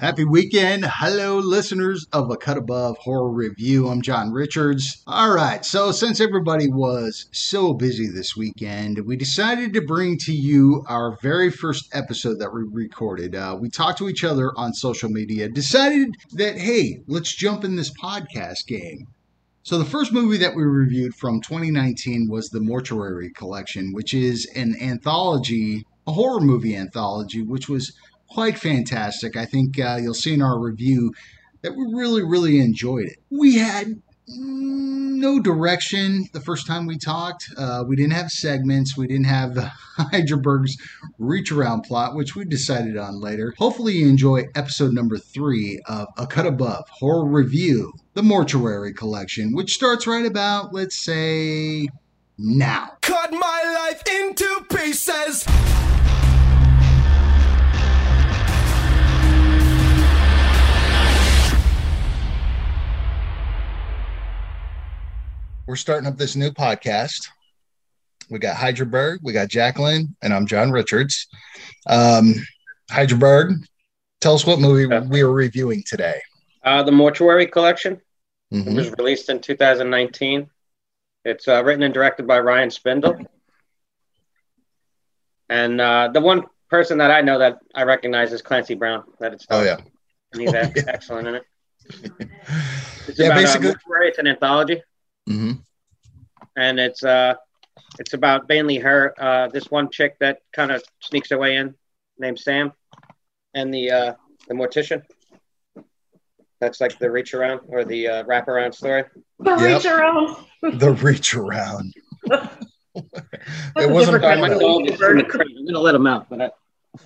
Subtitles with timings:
[0.00, 0.86] Happy weekend.
[0.86, 3.86] Hello, listeners of A Cut Above Horror Review.
[3.86, 5.02] I'm John Richards.
[5.06, 10.32] All right, so since everybody was so busy this weekend, we decided to bring to
[10.32, 13.34] you our very first episode that we recorded.
[13.34, 17.76] Uh, we talked to each other on social media, decided that, hey, let's jump in
[17.76, 19.06] this podcast game.
[19.64, 24.50] So, the first movie that we reviewed from 2019 was The Mortuary Collection, which is
[24.56, 27.92] an anthology, a horror movie anthology, which was
[28.30, 29.36] quite fantastic.
[29.36, 31.12] I think uh, you'll see in our review
[31.62, 33.18] that we really, really enjoyed it.
[33.30, 34.00] We had
[34.32, 37.46] no direction the first time we talked.
[37.56, 38.96] Uh, we didn't have segments.
[38.96, 39.56] We didn't have
[39.96, 40.76] Hydraberg's
[41.18, 43.54] reach around plot, which we decided on later.
[43.58, 49.52] Hopefully, you enjoy episode number three of A Cut Above Horror Review, the Mortuary Collection,
[49.52, 51.88] which starts right about, let's say,
[52.38, 52.92] now.
[53.02, 55.44] Cut my life into pieces.
[65.70, 67.28] We're starting up this new podcast.
[68.28, 71.28] We got Hydraberg, we got Jacqueline, and I'm John Richards.
[71.86, 72.34] Um,
[72.90, 73.52] Hydraberg,
[74.20, 76.20] tell us what movie we are reviewing today.
[76.64, 78.00] Uh, the Mortuary Collection.
[78.52, 78.68] Mm-hmm.
[78.68, 80.50] It was released in 2019.
[81.24, 83.24] It's uh, written and directed by Ryan Spindell.
[85.48, 89.04] And uh, the one person that I know that I recognize is Clancy Brown.
[89.20, 89.76] That it's oh yeah,
[90.32, 90.82] and he's oh, yeah.
[90.88, 91.44] excellent in it.
[93.08, 94.82] It's yeah, about, uh, basically, it's an anthology.
[95.30, 95.52] Mm-hmm.
[96.56, 97.34] And it's uh,
[97.98, 101.74] it's about mainly her, uh, this one chick that kind of sneaks her way in,
[102.18, 102.72] named Sam,
[103.54, 104.14] and the uh,
[104.48, 105.02] the mortician.
[106.60, 109.04] That's like the reach around or the uh, wrap around story.
[109.38, 109.60] The yep.
[109.60, 110.36] reach around.
[110.62, 111.94] the reach around.
[112.24, 114.24] it wasn't.
[114.24, 116.50] I'm gonna let him out, but I,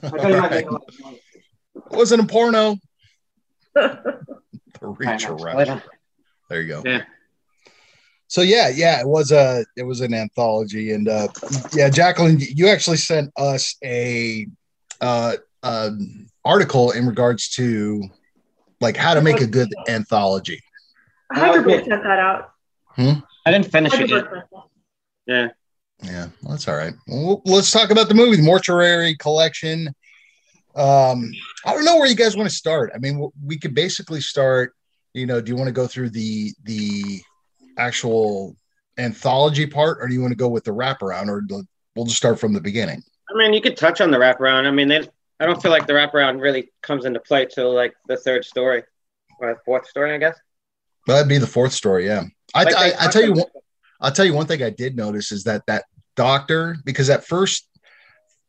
[0.03, 0.65] right.
[0.65, 2.79] it wasn't a porno.
[3.75, 4.23] the
[4.83, 5.83] reach around.
[6.49, 6.83] There you go.
[6.85, 7.05] Yeah
[8.29, 11.29] so yeah, yeah, it was a it was an anthology, and uh,
[11.73, 14.47] yeah, Jacqueline, you actually sent us a
[15.01, 15.91] uh, uh,
[16.45, 18.03] article in regards to
[18.81, 20.61] like how to make a good anthology.
[21.33, 22.53] Hundred sent that out.
[22.89, 23.13] Hmm?
[23.47, 24.25] I didn't finish it yet.
[25.27, 25.49] Yeah.
[26.03, 26.93] Yeah, well, that's all right.
[27.07, 29.89] Well, let's talk about the movie, the Mortuary Collection.
[30.77, 31.31] Um,
[31.65, 32.91] I don't know where you guys want to start.
[32.95, 34.75] I mean, we could basically start.
[35.15, 37.23] You know, do you want to go through the the
[37.79, 38.57] actual
[38.99, 41.43] anthology part, or do you want to go with the wraparound, or
[41.95, 43.03] we'll just start from the beginning?
[43.29, 44.67] I mean, you could touch on the wraparound.
[44.67, 45.09] I mean, they,
[45.41, 48.85] I don't feel like the wraparound really comes into play till like the third story
[49.41, 50.37] or fourth story, I guess.
[51.07, 52.25] That'd be the fourth story, yeah.
[52.55, 53.47] I, like I, I tell you one,
[54.01, 55.85] I'll tell you one thing I did notice is that that
[56.15, 57.69] doctor, because at first,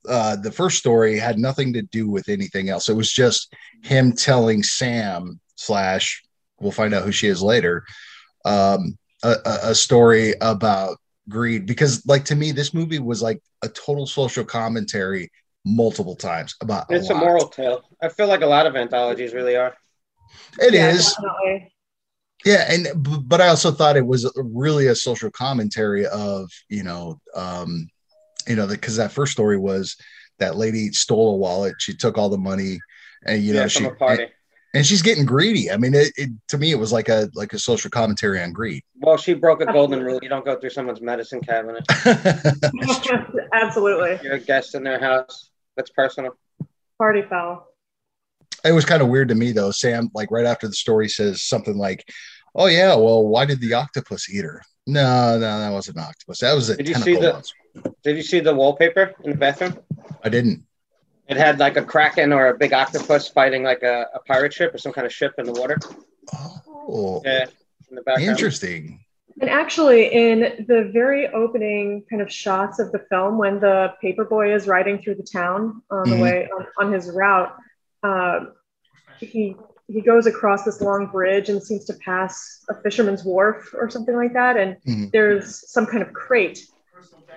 [0.08, 2.90] uh, the first story had nothing to do with anything else.
[2.90, 6.24] It was just him telling Sam slash,
[6.59, 7.84] we'll find out who she is later,
[8.46, 8.97] um,
[9.46, 10.97] a, a story about
[11.30, 15.31] greed because like to me this movie was like a total social commentary
[15.66, 17.84] multiple times about it's a, a moral tale.
[18.02, 19.75] I feel like a lot of anthologies really are.
[20.59, 21.14] It yeah, is.
[21.14, 21.72] Definitely.
[22.46, 22.88] yeah and
[23.28, 27.90] but i also thought it was really a social commentary of you know um
[28.47, 29.96] you know because that first story was
[30.40, 31.75] that lady stole a wallet.
[31.80, 32.80] She took all the money
[33.25, 34.30] and you yeah, know she and
[34.84, 35.69] she's getting greedy.
[35.69, 38.52] I mean, it, it, to me it was like a like a social commentary on
[38.52, 38.81] greed.
[39.00, 41.86] Well, she broke a golden rule: you don't go through someone's medicine cabinet.
[43.53, 44.19] Absolutely.
[44.24, 45.52] You're a guest in their house.
[45.78, 46.35] That's personal.
[46.97, 47.68] Party foul.
[48.64, 49.72] It was kind of weird to me though.
[49.72, 52.03] Sam, like right after the story, says something like,
[52.56, 56.40] "Oh yeah, well, why did the octopus eat her?" No, no, that wasn't an octopus.
[56.40, 56.78] That was a.
[56.78, 57.44] Did you see the?
[58.03, 59.78] Did you see the wallpaper in the bathroom?
[60.24, 60.65] I didn't.
[61.28, 64.74] It had like a kraken or a big octopus fighting like a, a pirate ship
[64.74, 65.78] or some kind of ship in the water.
[66.34, 67.46] Oh, yeah,
[67.90, 68.30] in the background.
[68.30, 69.00] Interesting.
[69.41, 74.56] And actually, in the very opening kind of shots of the film, when the paperboy
[74.56, 76.22] is riding through the town on the mm-hmm.
[76.22, 77.53] way on, on, his route,
[78.03, 78.46] uh,
[79.19, 83.90] he he goes across this long bridge and seems to pass a fisherman's wharf or
[83.90, 84.58] something like that.
[84.58, 85.05] And mm-hmm.
[85.11, 86.59] there's some kind of crate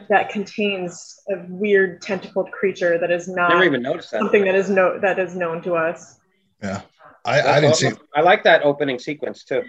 [0.09, 4.21] that contains a weird tentacled creature that is not Never even noticed that.
[4.21, 6.19] something that is no that is known to us.
[6.63, 6.83] Yeah,
[7.25, 7.91] I, I didn't see.
[8.15, 9.63] I like that opening sequence too.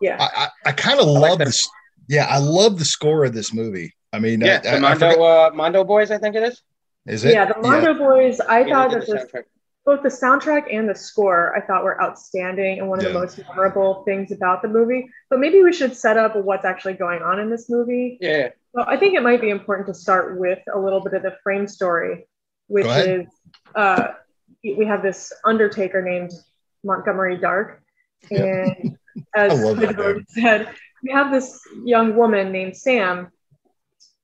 [0.00, 1.68] Yeah, I, I, I kind of love like this.
[2.08, 3.94] Yeah, I love the score of this movie.
[4.12, 6.62] I mean, yeah, I, the Mondo uh, Mondo Boys, I think it is.
[7.06, 7.34] Is it?
[7.34, 7.98] Yeah, the Mondo yeah.
[7.98, 8.40] Boys.
[8.40, 9.44] I yeah, thought that this,
[9.86, 13.12] both the soundtrack and the score I thought were outstanding and one of yeah.
[13.12, 15.08] the most memorable things about the movie.
[15.30, 18.18] But maybe we should set up what's actually going on in this movie.
[18.20, 18.50] Yeah.
[18.72, 21.36] Well, I think it might be important to start with a little bit of the
[21.42, 22.26] frame story,
[22.68, 23.26] which is
[23.74, 24.08] uh,
[24.62, 26.32] we have this undertaker named
[26.84, 27.82] Montgomery Dark.
[28.30, 28.98] And
[29.34, 30.68] as I love that said,
[31.02, 33.32] we have this young woman named Sam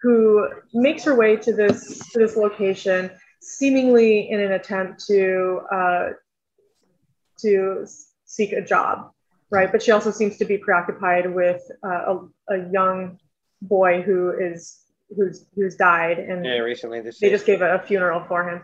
[0.02, 3.10] who makes her way to this to this location,
[3.40, 6.08] seemingly in an attempt to uh,
[7.40, 7.86] to
[8.26, 9.10] seek a job,
[9.50, 9.72] right?
[9.72, 12.14] But she also seems to be preoccupied with uh,
[12.48, 13.18] a, a young
[13.68, 14.80] boy who is
[15.16, 17.36] who's who's died, and Yeah, recently this they year.
[17.36, 18.62] just gave a, a funeral for him.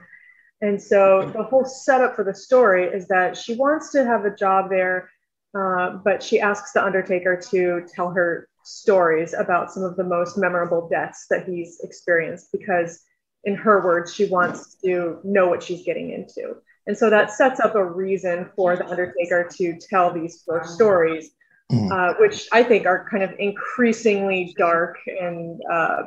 [0.61, 4.35] And so the whole setup for the story is that she wants to have a
[4.35, 5.11] job there,
[5.59, 10.39] uh, but she asks the Undertaker to tell her stories about some of the most
[10.39, 13.01] memorable deaths that he's experienced because,
[13.45, 16.55] in her words, she wants to know what she's getting into.
[16.87, 21.31] And so that sets up a reason for the Undertaker to tell these four stories,
[21.73, 21.91] Mhm.
[21.91, 26.03] uh, which I think are kind of increasingly dark and uh,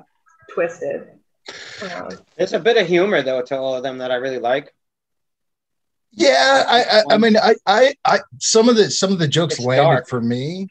[0.54, 1.08] twisted.
[1.82, 4.74] Uh, There's a bit of humor though to all of them that I really like.
[6.12, 9.56] Yeah, I, I, I mean, I, I, I, some of the some of the jokes
[9.56, 10.08] It's landed dark.
[10.08, 10.68] for me.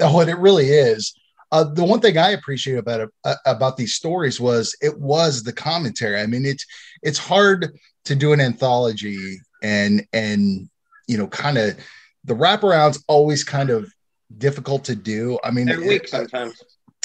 [0.00, 1.14] Oh, and it really is.
[1.50, 5.42] Uh, the one thing I appreciate about it, uh, about these stories was it was
[5.42, 6.20] the commentary.
[6.20, 6.66] I mean, it's
[7.02, 10.68] it's hard to do an anthology and and
[11.06, 11.76] you know, kind of
[12.24, 13.92] the wraparounds always kind of
[14.38, 15.38] difficult to do.
[15.44, 16.54] I mean, They're it- weak sometimes.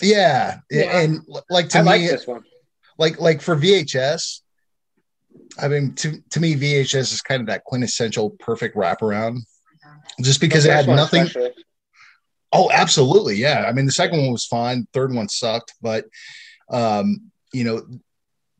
[0.01, 0.99] yeah, Yeah.
[0.99, 2.43] and like to I me, like this one.
[2.97, 4.41] like like for VHS,
[5.59, 9.39] I mean to to me VHS is kind of that quintessential perfect wraparound,
[10.21, 11.23] just because it had nothing.
[11.23, 11.51] especially.
[12.51, 13.65] Oh, absolutely, yeah.
[13.67, 16.05] I mean the second one was fine, third one sucked, but
[16.71, 17.85] um, you know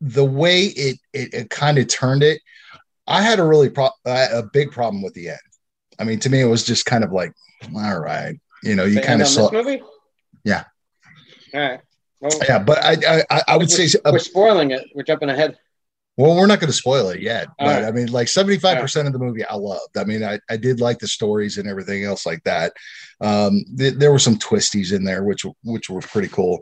[0.01, 2.41] the way it it, it kind of turned it.
[3.07, 5.39] I had a really pro- uh, a big problem with the end.
[5.97, 7.33] I mean, to me, it was just kind of like,
[7.75, 9.81] all right, you know, you kind of saw, this movie.
[10.43, 10.63] Yeah.
[11.53, 11.79] All right.
[12.19, 12.59] Well, yeah.
[12.59, 14.87] But I I, I would we're, say uh, we're spoiling it.
[14.93, 15.57] We're jumping ahead.
[16.19, 17.85] Well, we're not going to spoil it yet, All but right.
[17.85, 19.97] I mean, like 75% of the movie I loved.
[19.97, 22.73] I mean, I, I did like the stories and everything else like that.
[23.21, 26.61] Um, th- there were some twisties in there, which, which were pretty cool.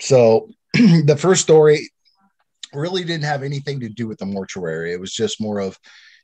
[0.00, 1.90] So the first story
[2.72, 4.94] really didn't have anything to do with the mortuary.
[4.94, 5.78] It was just more of,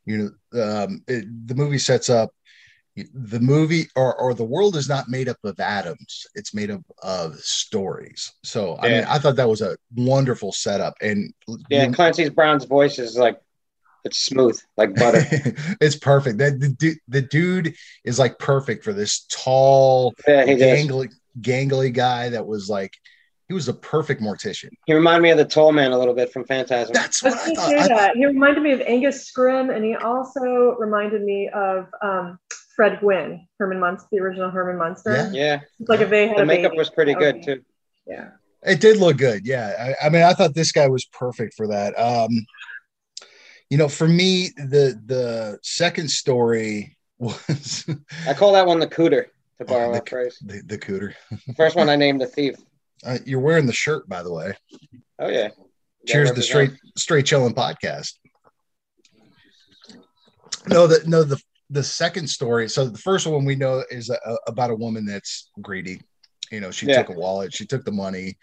[0.07, 2.31] you know, um, it, the movie sets up
[3.15, 6.81] the movie or, or the world is not made up of atoms it's made up
[7.03, 11.33] of stories so i mean i thought that was a wonderful setup and
[11.69, 13.39] Yeah, you- Clancy Brown's voice is like
[14.05, 15.21] it's smooth, like butter.
[15.81, 16.39] it's perfect.
[16.39, 20.79] That the, du- the dude is like perfect for this tall, yeah, he does.
[20.87, 21.09] gangly,
[21.41, 22.93] gangly guy that was like
[23.49, 24.69] he was a perfect mortician.
[24.87, 26.93] He reminded me of the Tall Man a little bit from Phantasm.
[26.95, 27.69] That's what was I thought.
[27.69, 28.17] say I- that.
[28.17, 32.39] He reminded me of Angus Scrimm, and he also reminded me of um,
[32.77, 35.13] Fred Gwynne, Herman Munster, the original Herman Munster.
[35.13, 35.31] Yeah.
[35.33, 36.79] yeah, It's like if they had the a makeup baby.
[36.79, 37.63] was pretty good would too.
[38.07, 38.29] Yeah.
[38.63, 39.47] It did look good.
[39.47, 39.95] Yeah.
[40.03, 41.99] I, I mean, I thought this guy was perfect for that.
[41.99, 42.31] Um,
[43.71, 47.85] you know, for me, the the second story was
[48.29, 49.27] I call that one the cooter,
[49.59, 50.39] to borrow the- a phrase.
[50.45, 51.15] the, the cooter.
[51.47, 52.57] The first one I named the thief.
[53.05, 54.55] Uh, you're wearing the shirt, by the way.
[55.19, 55.49] Oh yeah.
[56.07, 58.15] Cheers to straight straight chilling podcast.
[60.67, 61.41] No, the no the
[61.71, 62.69] the second story.
[62.69, 66.01] So the first one we know is a, about a woman that's greedy.
[66.51, 67.03] You know, she Yeah.
[67.03, 68.39] took a wallet, she took the money,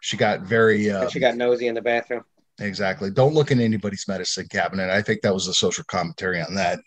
[0.00, 2.24] she got very uh, she got nosy in the bathroom.
[2.60, 3.10] exactly.
[3.10, 4.90] Don't look in anybody's medicine cabinet.
[4.90, 6.78] I think that was a social commentary on that.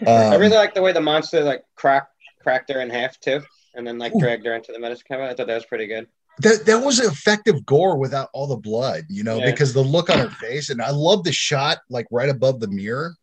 [0.06, 2.12] I Um, really like the way the monster like cracked
[2.42, 3.42] cracked her in half too,
[3.74, 4.20] and then like Ooh.
[4.20, 5.30] dragged her into the medicine cabinet.
[5.30, 6.06] I thought that was pretty good.
[6.40, 9.46] that that was effective gore without all the blood, you know, Yeah.
[9.50, 12.68] because the look on her face, and I love the shot like right above the
[12.68, 13.14] mirror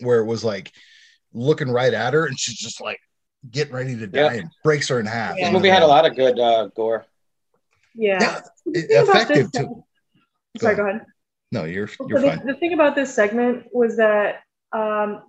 [0.00, 0.72] where it was like
[1.36, 2.98] looking right at her, and she's just like
[3.50, 4.40] getting ready to die Yeah.
[4.40, 5.36] and breaks her in half.
[5.38, 5.46] Yeah.
[5.46, 7.04] This movie had a lot of good uh, gore.
[7.94, 8.18] Yeah.
[8.20, 9.84] Yeah, it- effective this- too.
[10.58, 11.06] Sorry, Go go ahead.
[11.52, 12.46] No, you're you're the, fine.
[12.46, 14.40] the thing about this segment was that
[14.72, 15.22] um,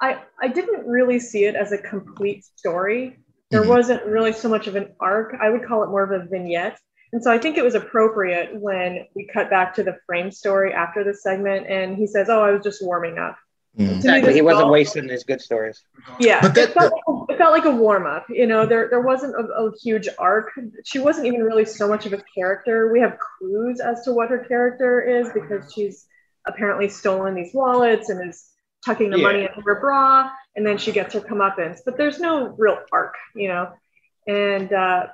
[0.00, 3.18] I I didn't really see it as a complete story.
[3.50, 3.68] There Mhm.
[3.68, 5.34] wasn't really so much of an arc.
[5.42, 6.78] I would call it more of a vignette.
[7.12, 10.72] And so I think it was appropriate when we cut back to the frame story
[10.72, 13.36] after the segment, and he says, "Oh, I was just warming up."
[13.76, 14.32] Me, Exactly.
[14.34, 15.82] He wasn't felt- wasting his good stories.
[16.20, 16.92] Yeah, But that- it, felt,
[17.28, 18.26] it felt like a warm up.
[18.28, 20.50] You know, there there wasn't a, a huge arc.
[20.84, 22.92] She wasn't even really so much of a character.
[22.92, 26.06] We have clues as to what her character is because she's
[26.46, 28.44] apparently stolen these wallets and is
[28.84, 29.26] tucking the Yeah.
[29.26, 31.80] money into her bra, and then she gets her comeuppance.
[31.84, 33.72] But there's no real arc, you know.
[34.28, 35.08] And uh,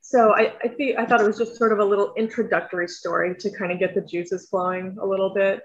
[0.00, 3.36] so I I think I thought it was just sort of a little introductory story
[3.36, 5.60] to kind of get the juices flowing a little bit.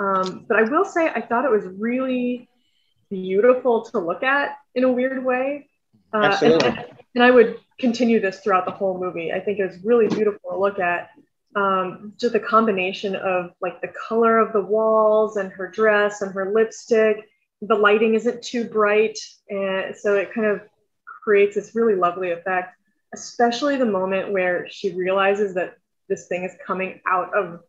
[0.00, 2.48] Um, but I will say I thought it was really
[3.10, 5.68] beautiful to look at in a weird way.
[6.12, 6.68] Uh, and- Absolutely.
[6.68, 9.32] And, and I would continue this throughout the whole movie.
[9.32, 11.10] I think it was really beautiful to look at.
[11.56, 16.32] Um, just the combination of like the color of the walls and her dress and
[16.32, 17.28] her lipstick
[17.62, 20.62] the lighting isn't too bright, and so it kind of
[21.22, 22.76] creates this really lovely effect.
[23.12, 25.74] Especially the moment where she realizes that
[26.08, 27.60] this thing is coming out of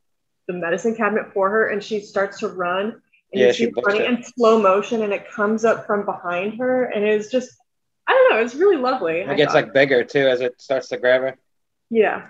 [0.47, 3.01] the medicine cabinet for her, and she starts to run.
[3.33, 4.09] And Yeah, you she running it.
[4.09, 7.49] in slow motion, and it comes up from behind her, and it's just,
[8.07, 9.23] I don't know, it's really lovely.
[9.23, 9.63] I It gets thought.
[9.65, 11.37] like bigger too as it starts to grab her.
[11.89, 12.27] yeah,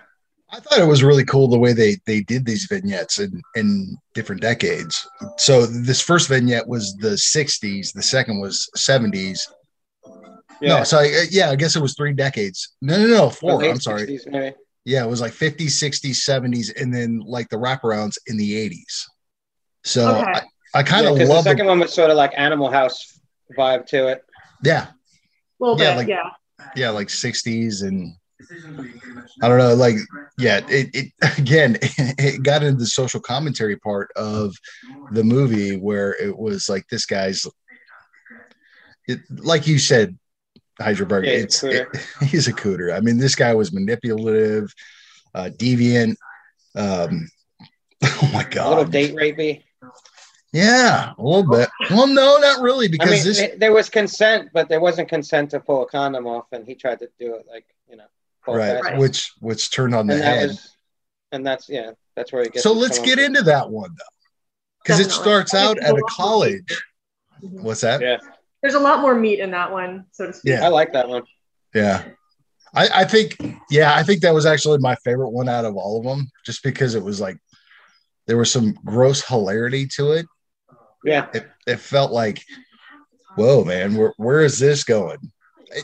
[0.54, 3.96] I thought it was really cool the way they they did these vignettes in in
[4.14, 5.08] different decades.
[5.38, 9.40] So this first vignette was the 60s, the second was 70s.
[10.60, 10.78] Yeah.
[10.78, 12.74] No, so I, uh, yeah, I guess it was three decades.
[12.82, 13.54] No, no, no, four.
[13.58, 14.02] Late I'm sorry.
[14.06, 14.54] 60s maybe.
[14.84, 19.06] Yeah, it was like 50s, 60s, 70s, and then like the wraparounds in the 80s.
[19.84, 20.32] So Okay.
[20.74, 22.32] I, I kind of Yeah, of 'cause the love second one was sort of like
[22.36, 23.20] Animal House
[23.56, 24.24] vibe to it.
[24.64, 24.94] yeah, a
[25.60, 26.30] little Yeah, bit, like- yeah.
[26.74, 28.14] yeah, like 60s and
[29.40, 29.96] I don't know, like
[30.38, 34.54] yeah, it, it again it got into the social commentary part of
[35.12, 37.46] the movie where it was like this guy's
[39.08, 40.16] it, like you said,
[40.80, 41.94] Heidelberg, Yeah, he's a it's cooter.
[42.22, 42.94] it- he's a cooter.
[42.96, 44.72] I mean, this guy was manipulative,
[45.34, 46.16] uh, deviant.
[46.74, 47.28] Um,
[48.04, 49.62] oh my god, A little god, date rapey.
[50.52, 51.68] yeah, a little bit.
[51.90, 55.08] Well, no, not really, because I because mean, this there was consent, but there wasn't
[55.08, 58.04] consent to pull a condom off, and he tried to do it like you know.
[58.44, 60.48] pull it right, which which turned on the and that head.
[60.48, 60.70] was,
[61.32, 62.62] and that's yeah, that's where he gets.
[62.62, 63.24] So let's get up.
[63.26, 64.16] into that one though,
[64.82, 66.82] because it starts out at a college.
[67.40, 68.00] What's that?
[68.00, 68.18] Yeah,
[68.62, 70.52] There's a lot more meat in that one, so to speak.
[70.52, 70.64] Yeah.
[70.64, 71.22] I like that one.
[71.74, 72.04] Yeah.
[72.74, 73.36] I, I think,
[73.70, 76.62] yeah, I think that was actually my favorite one out of all of them, just
[76.62, 77.36] because it was like
[78.26, 80.26] there was some gross hilarity to it.
[81.04, 82.42] Yeah, It, it felt like,
[83.34, 85.18] whoa, man, where, where is this going?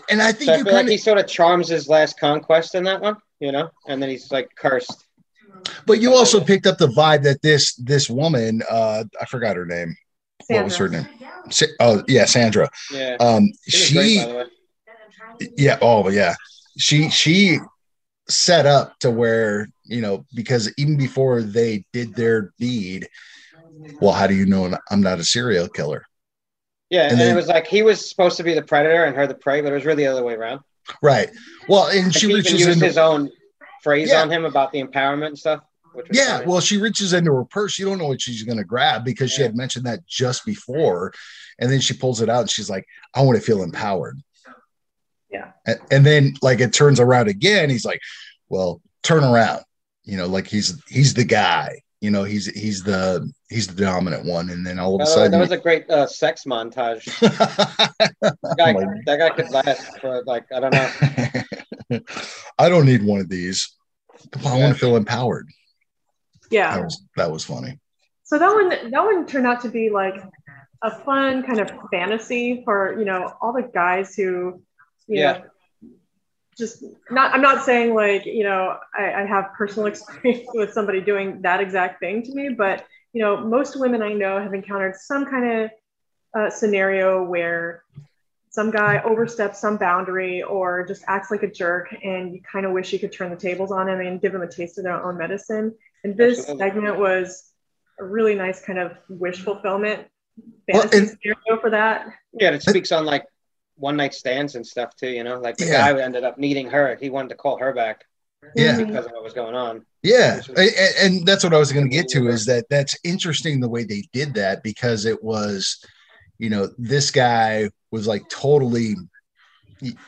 [0.09, 2.21] And I think so I you feel like kind he sort of charms his last
[2.21, 5.07] conquest in that one, you know, and then he's like cursed.
[5.87, 9.67] but you also picked up the vibe that this this woman, uh, I forgot her
[9.67, 9.97] name.
[10.47, 11.09] What was her name?
[11.81, 12.69] Oh, yeah, Sandra.
[12.93, 14.45] Yeah, Um, she great, by the way.
[15.57, 16.35] yeah oh yeah
[16.78, 17.59] she she
[18.28, 23.09] set up to where you know because even before they did their deed
[24.00, 26.05] well how do you know i'm not a serial killer
[26.90, 29.14] Yeah, and and, then- it was like he was supposed to be the predator and
[29.17, 30.61] her the prey, but it was really the other way around.
[31.02, 31.31] right
[31.69, 33.31] well and Like, she he even reaches used into his own
[33.83, 34.23] phrase Yeah.
[34.23, 35.61] on him about the empowerment and stuff.
[36.12, 39.05] Yeah well she reaches into her purse you don't know what she's going to grab
[39.05, 41.12] because she had mentioned that just before
[41.59, 44.19] and then she pulls it out and she's like i want to feel empowered
[45.31, 45.52] Yeah.
[45.67, 48.00] and, and then like it turns around again he's like
[48.49, 49.62] well turn around
[50.05, 54.25] you know like he's he's the guy you know he's he's the he's the dominant
[54.25, 57.05] one and then all of a way, sudden that was a great uh, sex montage.
[58.57, 58.73] That guy,
[59.07, 62.00] that guy could last for like I don't know.
[62.59, 63.75] I don't need one of these.
[64.45, 64.62] I Yeah.
[64.64, 65.49] want to feel empowered.
[66.50, 66.75] Yeah.
[66.76, 67.78] That was that was funny.
[68.25, 70.23] So that one that one turned out to be like
[70.83, 74.62] a fun kind of fantasy for, you know, all the guys who,
[75.07, 75.33] you Yeah.
[75.33, 75.43] know,
[76.57, 81.00] just not I'm not saying like, you know, I, I have personal experience with somebody
[81.00, 84.95] doing that exact thing to me, but you know, most women I know have encountered
[84.97, 85.71] some kind of
[86.38, 87.83] uh, scenario where
[88.50, 92.73] some guy oversteps some boundary or just acts like a jerk and you kind of
[92.73, 95.02] wish you could turn the tables on him and give him a taste of their
[95.05, 95.75] own medicine
[96.05, 96.67] and this Absolutely.
[96.67, 97.45] segment was
[98.00, 100.07] a really nice kind of wish fulfillment
[100.73, 103.25] Well, fantasy and- scenario for that Yeah, it speaks on like
[103.76, 105.09] one night stands and stuff too.
[105.09, 105.93] You know, like the Yeah.
[105.93, 108.05] guy ended up needing her, he wanted to call her back
[108.57, 108.76] Yeah.
[108.76, 109.85] Because of what was going on.
[110.02, 113.59] Yeah, and, and that's what I was going to get to is that that's interesting
[113.61, 115.85] the way they did that because it was,
[116.38, 118.95] you know, this guy was like totally,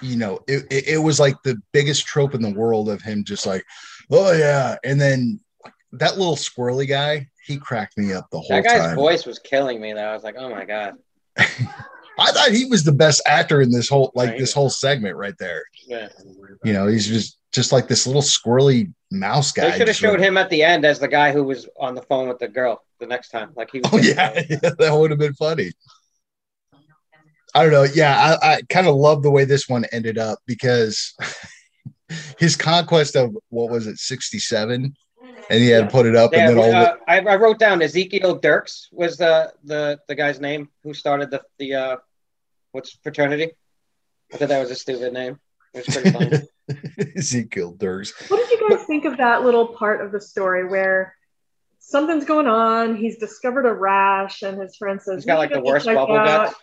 [0.01, 3.25] you know, it, it, it was like the biggest trope in the world of him
[3.25, 3.65] just like,
[4.13, 5.41] oh yeah, and then
[5.93, 8.63] that little squirrely guy, he cracked me up the whole time.
[8.63, 8.97] That guy's time.
[8.97, 9.93] voice was killing me.
[9.93, 10.95] Though I was like, oh my god.
[11.39, 15.35] I thought he was the best actor in this whole like this whole segment right
[15.39, 15.65] there.
[15.87, 16.09] Yeah.
[16.63, 19.71] You know, he's just just like this little squirrely mouse guy.
[19.71, 22.03] They should have showed him at the end as the guy who was on the
[22.03, 23.53] phone with the girl the next time.
[23.57, 23.91] Like he was.
[23.93, 24.33] Oh yeah,
[24.79, 25.73] that would have been funny.
[27.55, 27.83] I don't know.
[27.83, 31.15] Yeah, I, I kind of love the way this one ended up because
[32.39, 34.95] his conquest of what was it, sixty seven,
[35.51, 37.59] and he had to put it up, Yeah, and then all uh, I, I wrote
[37.59, 41.97] down Ezekiel Dirks was the the the guy's name who started the the uh,
[42.73, 43.51] what's fraternity.
[44.33, 45.41] I thought that was a stupid name.
[45.75, 47.13] It was pretty funny.
[47.17, 48.13] Ezekiel Dirks.
[48.31, 51.17] what did you guys think of that little part of the story where
[51.81, 55.61] something's going on he's discovered a rash and his friend says He's got like the
[55.61, 56.55] worst bubble guts.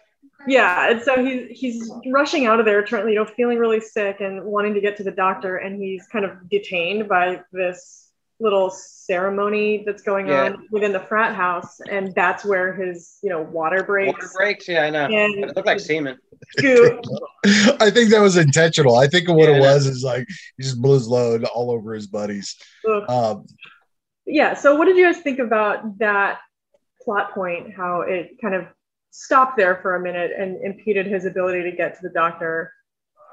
[0.48, 4.22] Yeah, and so he's he's rushing out of there, trying, you know, feeling really sick
[4.22, 8.07] and wanting to get to the doctor, and he's kind of detained by this
[8.40, 10.44] little ceremony that's going Yeah.
[10.46, 14.14] on within the frat house, and that's where his you know water breaks.
[14.14, 15.06] Water breaks, yeah, I know.
[15.06, 16.18] And- it looked like semen.
[16.62, 18.96] I think that was intentional.
[18.96, 20.28] I think what Yeah, it was is like
[20.58, 22.56] he just blew his load all over his buddies.
[23.08, 23.46] Um,
[24.26, 24.54] yeah.
[24.54, 26.40] So, what did you guys think about that
[27.02, 27.74] plot point?
[27.76, 28.66] How it kind of
[29.12, 32.72] stopped there for a minute and impeded his ability to get to the doctor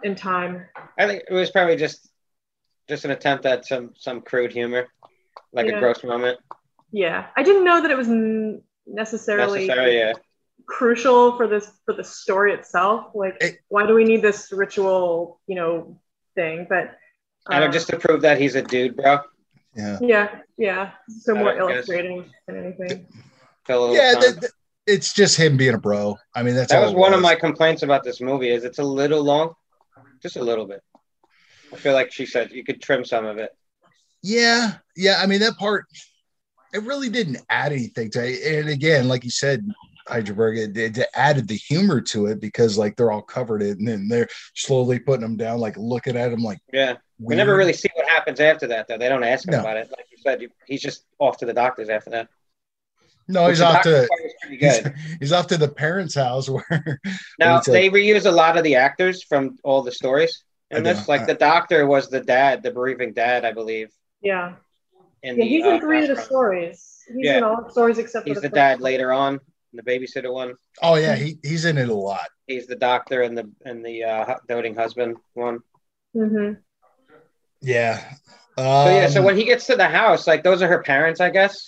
[0.02, 0.64] in time.
[0.99, 2.08] I think it was probably just
[2.88, 4.88] just an attempt at some some crude humor,
[5.52, 5.76] like Yeah.
[5.76, 6.38] a gross moment.
[6.92, 10.12] Yeah, I didn't know that it was n- necessarily Necessary, yeah.
[10.66, 13.06] crucial for this for the story itself.
[13.14, 15.98] Like, It- why do we need this ritual, you know,
[16.34, 16.66] thing?
[16.68, 16.96] But
[17.48, 19.18] I don't um, just to prove that he's a dude, bro.
[19.74, 20.90] yeah, yeah, yeah.
[21.08, 23.06] So I more illustrating than anything.
[23.66, 24.12] Fill yeah.
[24.12, 24.20] time.
[24.22, 24.52] th- th-
[24.86, 26.16] it's just him being a bro.
[26.34, 28.50] I mean, that's that all was it one of my complaints about this movie.
[28.50, 29.54] Is it's a little long,
[30.22, 30.82] just a little bit.
[31.75, 33.50] I feel like she said you could trim some of it.
[34.23, 35.19] Yeah, yeah.
[35.21, 35.87] I mean, that part
[36.73, 38.61] it really didn't add anything to it.
[38.61, 39.66] And again, like you said,
[40.09, 43.88] Heidelberg, it, it added the humor to it because like they're all covered in and
[43.88, 47.73] then they're slowly putting them down, like looking at them, like Yeah, we never really
[47.73, 48.99] see what happens after that, though.
[48.99, 49.61] They don't ask him No.
[49.61, 49.88] about it.
[49.90, 52.28] Like you said, he's just off to the doctors after that.
[53.26, 54.09] No, Which he's off to
[54.49, 54.81] he's,
[55.21, 57.00] he's off to the parents' house where
[57.38, 60.93] Now they reuse a lot of the actors from all the stories I in know.
[60.95, 61.09] this.
[61.09, 63.90] Like I- the doctor was the dad, the bereaving dad, I believe.
[64.23, 64.54] Yeah,
[65.23, 65.45] In yeah.
[65.45, 66.26] the, He's uh, in three of the restaurant.
[66.28, 67.02] stories.
[67.07, 67.38] He's Yeah.
[67.38, 69.40] in all the stories except He's for the the, dad first later on,
[69.73, 70.54] the babysitter one.
[70.83, 72.28] oh yeah, he he's in it a lot.
[72.47, 75.61] He's the doctor and the and the uh, doting husband one.
[76.16, 76.61] Mm-hmm.
[77.62, 77.99] Yeah.
[78.57, 81.21] So yeah, so Um, when he gets to the house, like those are her parents,
[81.21, 81.66] I guess.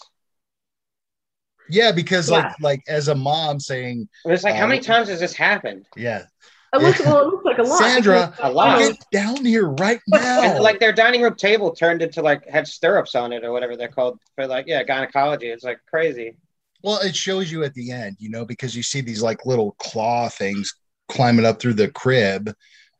[1.69, 2.37] yeah, because Yeah.
[2.39, 5.35] like like as a mom saying, And it's like, how Um, many times has this
[5.35, 5.87] happened?
[5.97, 6.27] yeah,
[6.77, 7.23] It looks well.
[7.23, 7.79] It looks like a lot.
[7.79, 8.79] Sandra, A lot.
[8.79, 10.61] get down here right And now.
[10.61, 13.89] like their dining room table turned into like had stirrups on it or whatever they're
[13.89, 15.49] called for like yeah gynecology.
[15.49, 16.37] It's like crazy.
[16.83, 19.73] Well, it shows you at the end, you know, because you see these like little
[19.79, 20.75] claw things
[21.09, 22.53] climbing up through the crib,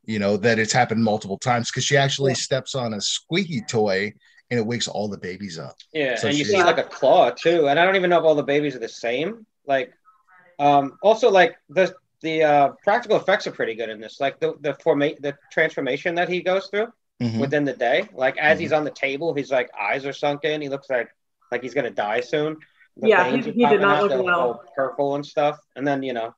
[0.05, 2.37] you know, that it's happened multiple times because she actually Yeah.
[2.37, 4.13] steps on a squeaky toy
[4.51, 5.77] and it wakes all the babies up.
[5.93, 8.25] Yeah, So and you see like a claw too, and I don't even know if
[8.25, 9.45] all the babies are the same.
[9.67, 9.93] Like,
[10.59, 14.21] um, also like the the uh, practical effects are pretty good in this.
[14.21, 16.89] Like the the forma- the transformation that he goes through
[17.23, 17.39] Mhm.
[17.41, 18.09] within the day.
[18.13, 20.61] Like as he's on the table, his like eyes are sunk in.
[20.61, 21.09] He looks like
[21.53, 22.57] like he's gonna die soon.
[22.99, 24.63] The Yeah, he- he did not out, look well.
[24.75, 26.35] purple and stuff, and then you know,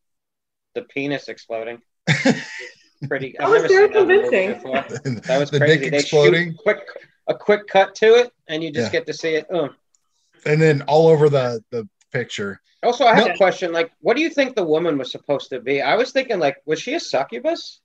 [0.75, 1.81] the penis exploding.
[3.09, 3.37] Pretty.
[3.39, 4.55] That was never very seen that in a movie convincing.
[4.55, 5.21] before.
[5.29, 5.79] That was the crazy.
[5.83, 6.81] dick They exploding, shoot quick
[7.29, 8.99] a quick cut to it, and you just Yeah.
[9.01, 9.47] get to see it.
[9.51, 12.61] And then all over the the picture.
[12.83, 13.35] Also, I have No.
[13.35, 13.73] a question.
[13.73, 15.83] Like, what do you think the woman was supposed to be?
[15.83, 17.81] I was thinking, like, was she a succubus?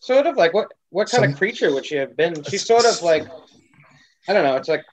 [0.00, 0.72] Sort of like what?
[0.90, 2.42] What kind Some- of creature would she have been?
[2.44, 3.26] She's sort of like,
[4.28, 4.56] I don't know.
[4.56, 4.84] It's like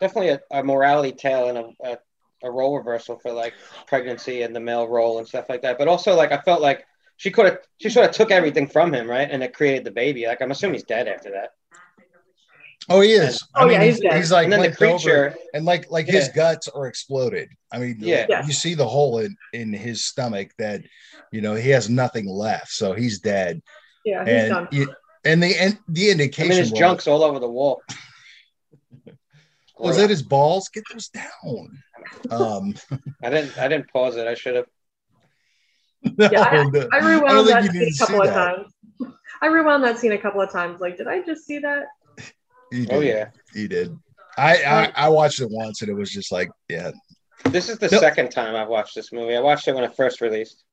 [0.00, 1.98] definitely a, a morality tale and a, a
[2.42, 3.54] a role reversal for like
[3.86, 5.78] pregnancy and the male role and stuff like that.
[5.78, 6.84] But also, like, I felt like
[7.16, 9.26] she could have, she sort of took everything from him, right?
[9.30, 10.26] And it created the baby.
[10.26, 11.50] Like, I'm assuming he's dead after that.
[12.90, 13.42] Oh, he is.
[13.54, 14.16] Oh, yeah, he's he's, dead.
[14.16, 17.48] he's like and then the linked over, creature, and like like his guts are exploded.
[17.72, 18.26] I mean, Yeah.
[18.28, 18.46] Yes.
[18.46, 20.82] you see the hole in in his stomach that
[21.32, 23.62] you know he has nothing left, so he's dead.
[24.04, 24.68] Yeah, he's and done.
[24.70, 24.94] you-
[25.24, 27.80] and the and the I indication mean, his was, junk's all over the wall.
[29.78, 30.68] was that his balls?
[30.68, 31.82] Get those down.
[32.30, 32.74] Um,
[33.22, 34.26] I didn't, I didn't pause it.
[34.26, 34.66] I should have.
[36.18, 36.88] no, Yeah, I no.
[36.92, 38.34] I I rewound think that scene a couple of that.
[38.34, 38.72] times.
[39.42, 40.80] I rewound that scene a couple of times.
[40.80, 41.86] Like, did I just see that?
[42.74, 43.08] You Oh did.
[43.08, 43.28] yeah.
[43.54, 43.96] you did.
[44.36, 46.90] I, I I watched it once and it was just like, yeah,
[47.50, 47.98] This is the No.
[48.00, 49.36] second time I've watched this movie.
[49.36, 50.64] I watched it when it first released.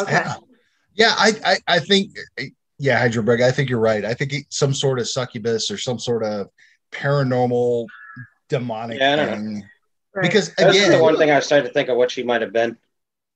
[0.00, 0.12] Okay.
[0.12, 0.34] yeah,
[0.94, 1.14] yeah.
[1.18, 2.12] I, I I think
[2.78, 3.40] yeah, Heidelberg.
[3.40, 4.04] I think you're right.
[4.04, 6.48] I think it, some sort of succubus or some sort of
[6.92, 7.86] paranormal
[8.48, 9.34] demonic Yeah, I don't know.
[9.34, 9.68] thing.
[10.14, 10.22] Right.
[10.22, 12.52] Because That's again, the one thing I started to think of what she might have
[12.52, 12.76] been.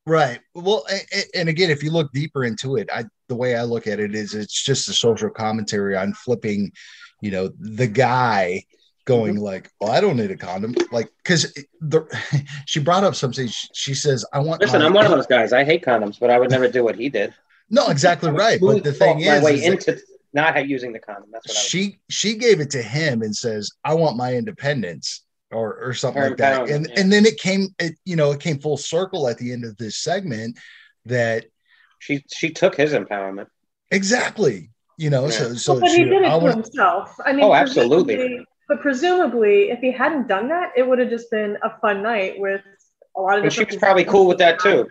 [0.09, 0.41] Right.
[0.55, 0.87] Well,
[1.35, 4.15] and again, if you look deeper into it, I the way I look at it
[4.15, 6.73] is it's just a social commentary on flipping,
[7.21, 8.65] you know, the guy
[9.05, 9.43] going Mm-hmm.
[9.43, 12.07] like, "Well, I don't need a condom," like because the
[12.67, 13.49] she brought up something.
[13.49, 15.53] She, she says, "I want." Listen, I'm one of those guys.
[15.53, 17.35] I hate condoms, but I would never do what he did.
[17.71, 18.59] No, exactly right.
[18.59, 21.29] But the thing my is, way is that into not using the condom.
[21.31, 25.23] That's what I she she gave it to him and says, "I want my independence."
[25.51, 27.01] Or, or something Her like that, empowerment, and yeah.
[27.01, 29.79] and then it came, it you know, it came full circle at the end of
[29.79, 30.59] this segment
[31.07, 31.47] that
[32.01, 33.47] She she took his empowerment.
[33.91, 34.71] Exactly.
[34.99, 35.55] You know, so Yeah.
[35.55, 37.15] so Well, but he did it I to himself.
[37.25, 38.17] I mean, Oh, absolutely.
[38.17, 42.03] presumably- But presumably, if he hadn't done that, it would have just been a fun
[42.03, 42.61] night with
[43.17, 43.45] a lot of.
[43.45, 44.87] And she was probably cool with that too.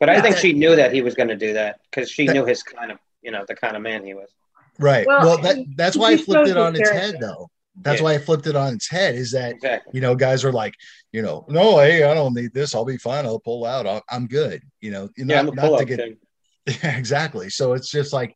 [0.00, 2.32] But I think she knew that he was going to do that because she That-
[2.32, 4.28] knew his kind of, you know, the kind of man he was.
[4.80, 5.06] right.
[5.06, 7.12] Well, Well, that that's why I flipped it on his its character.
[7.12, 7.48] head, though.
[7.76, 8.04] That's Yeah.
[8.04, 9.14] why I flipped it on its head.
[9.14, 9.92] Is that Exactly.
[9.94, 10.74] you know guys are like,
[11.12, 12.74] you know, no, hey, I don't need this.
[12.74, 13.24] I'll be fine.
[13.24, 13.86] I'll pull out.
[13.86, 14.62] I'll, I'm good.
[14.80, 16.00] You know, Yeah, not to get
[16.84, 17.48] exactly.
[17.50, 18.34] So it's just like,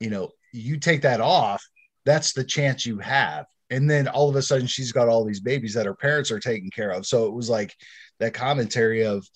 [0.00, 1.62] you know, you take that off,
[2.04, 3.46] that's the chance you have.
[3.70, 6.40] And then all of a sudden she's got all these babies that her parents are
[6.40, 7.06] taking care of.
[7.06, 7.74] So it was like
[8.20, 9.26] that commentary of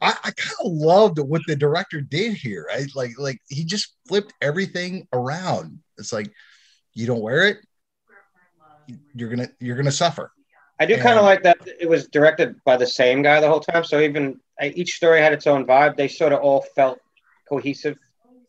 [0.00, 2.66] I, I kind of loved what the director did here.
[2.72, 5.80] I like like he just flipped everything around.
[5.98, 6.30] It's like
[6.94, 7.58] you don't wear it,
[9.14, 10.32] you're gonna you're gonna suffer.
[10.78, 13.60] I do kind of like that it was directed by the same guy the whole
[13.60, 13.84] time.
[13.84, 15.96] So even each story had its own vibe.
[15.96, 16.98] They sort of all felt
[17.48, 17.98] cohesive.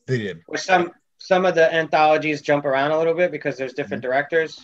[0.08, 0.42] They did.
[0.46, 4.60] Where some some of the anthologies jump around a little bit because there's different directors.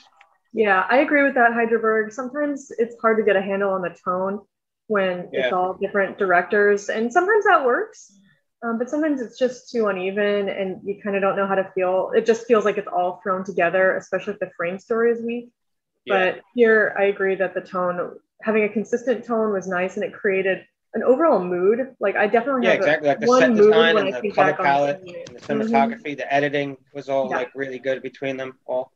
[0.54, 2.14] Yeah, I agree with that, Hyderberg.
[2.14, 4.42] Sometimes it's hard to get a handle on the tone
[4.88, 5.42] when Yeah.
[5.42, 8.18] it's all different directors, and sometimes that works.
[8.64, 11.70] Um, but sometimes it's just too uneven, and you kind of don't know how to
[11.76, 12.12] feel.
[12.16, 15.52] It just feels like it's all thrown together, especially if the frame story is weak.
[16.08, 16.32] Yeah.
[16.34, 20.14] But here, I agree that the tone, having a consistent tone, was nice, and it
[20.14, 21.96] created an overall mood.
[22.00, 23.08] Like I definitely yeah, have exactly.
[23.10, 26.18] Like the one set mood design when and the color palette the and the cinematography,
[26.18, 27.38] the editing was all Yeah.
[27.38, 28.92] like really good between them all.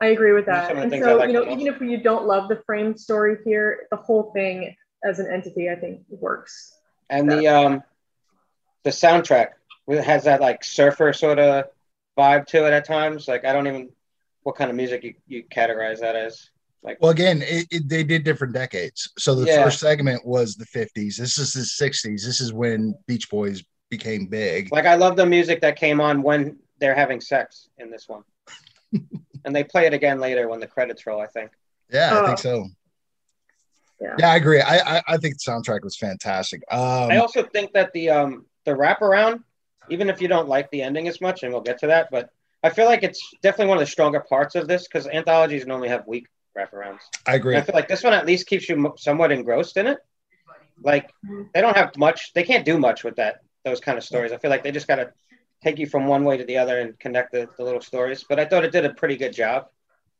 [0.00, 0.68] I agree with that.
[0.68, 2.96] some of the And so, like you know, even if you don't love the frame
[2.96, 6.72] story here, the whole thing as an entity, I think works.
[7.10, 7.82] And the um
[8.84, 9.48] the soundtrack
[9.88, 11.66] has that like surfer sort of
[12.18, 13.26] vibe to it at times.
[13.28, 13.90] Like I don't even
[14.48, 16.48] what kind of music you, you categorize that as.
[16.82, 19.10] Like Well, again, it, it, they did different decades.
[19.18, 19.62] So the Yeah.
[19.62, 21.16] first segment was the 50s.
[21.18, 22.24] This is the 60s.
[22.24, 24.72] This is when Beach Boys became big.
[24.72, 28.22] like I love the music that came on when they're having sex in this one.
[29.44, 31.50] and they play it again later when the credits roll, I think.
[31.92, 32.26] Yeah, I Oh.
[32.26, 32.66] think so.
[34.00, 34.14] Yeah.
[34.18, 34.62] Yeah, I agree.
[34.62, 36.62] I I, I think the soundtrack was fantastic.
[36.70, 39.42] Um, I also think that the um the wraparound,
[39.90, 42.30] even if you don't like the ending as much, and we'll get to that, but
[42.62, 45.88] I feel like it's definitely one of the stronger parts of this because anthologies normally
[45.88, 47.00] have weak wraparounds.
[47.26, 47.54] I agree.
[47.54, 49.98] And I feel like this one at least keeps you somewhat engrossed in it.
[50.82, 51.10] Like
[51.54, 54.32] they don't have much, they can't do much with that those kind of stories.
[54.32, 55.12] I feel like they just gotta
[55.62, 58.24] take you from one way to the other and connect the, the little stories.
[58.28, 59.66] But I thought it did a pretty good job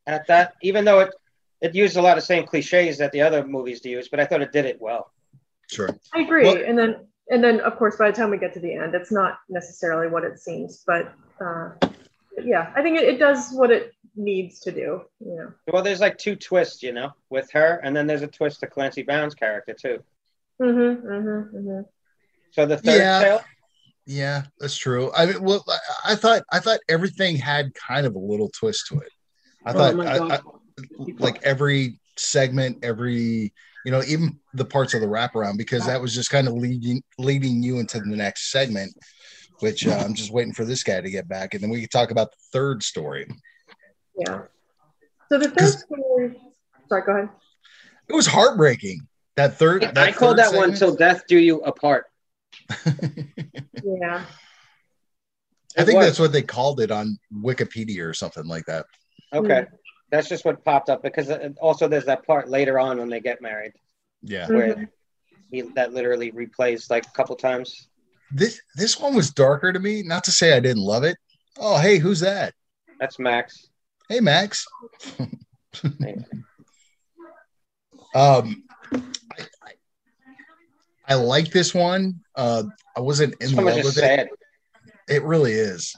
[0.06, 1.14] at that, even though it
[1.60, 4.24] it used a lot of same cliches that the other movies do use, but I
[4.26, 5.12] thought it did it well.
[5.70, 5.90] Sure.
[6.14, 6.44] I agree.
[6.44, 8.94] Well- and then, and then, of course, by the time we get to the end,
[8.94, 11.70] it's not necessarily what it seems, but uh,
[12.44, 15.02] yeah, I think it, it does what it needs to do.
[15.20, 15.52] You know.
[15.72, 18.66] Well, there's like two twists, you know, with her, and then there's a twist to
[18.66, 20.02] Clancy Brown's character too.
[20.60, 21.80] Mm-hmm, mm-hmm, mm-hmm.
[22.50, 23.20] So the third Yeah.
[23.20, 23.40] tale,
[24.06, 25.12] Yeah, that's true.
[25.16, 28.86] I mean, well, I, I thought I thought everything had kind of a little twist
[28.88, 29.12] to it.
[29.64, 30.40] I thought Oh my I, I,
[31.18, 33.52] like every segment, every
[33.84, 37.02] you know, even the parts of the wraparound, because that was just kind of leading
[37.18, 38.92] leading you into the next segment.
[39.60, 41.88] Which uh, I'm just waiting for this guy to get back, and then we can
[41.88, 43.26] talk about the third story.
[44.16, 44.42] Yeah.
[45.30, 46.40] So the third 'Cause- story.
[46.88, 47.28] Sorry, go ahead.
[48.08, 49.06] It was heartbreaking.
[49.36, 49.82] That third.
[49.82, 52.06] That I called third that one segment- "Till Death Do You Apart."
[53.84, 54.24] Yeah.
[55.76, 56.06] I think was.
[56.06, 58.86] that's what they called it on Wikipedia or something like that.
[59.32, 59.66] Okay,
[60.10, 63.40] that's just what popped up because also there's that part later on when they get
[63.40, 63.72] married
[64.22, 64.46] Yeah.
[64.48, 64.88] Mhm.
[65.52, 67.88] he, that literally replays like a couple times.
[68.32, 70.02] This this one was darker to me.
[70.02, 71.16] Not to say I didn't love it.
[71.58, 72.54] Oh, hey, who's that?
[73.00, 73.68] That's Max.
[74.08, 74.66] Hey, Max.
[78.14, 79.72] um, I, I,
[81.08, 82.20] I like this one.
[82.34, 82.64] Uh,
[82.96, 83.92] I wasn't in love with it.
[83.92, 84.28] sad.
[85.08, 85.94] It really is.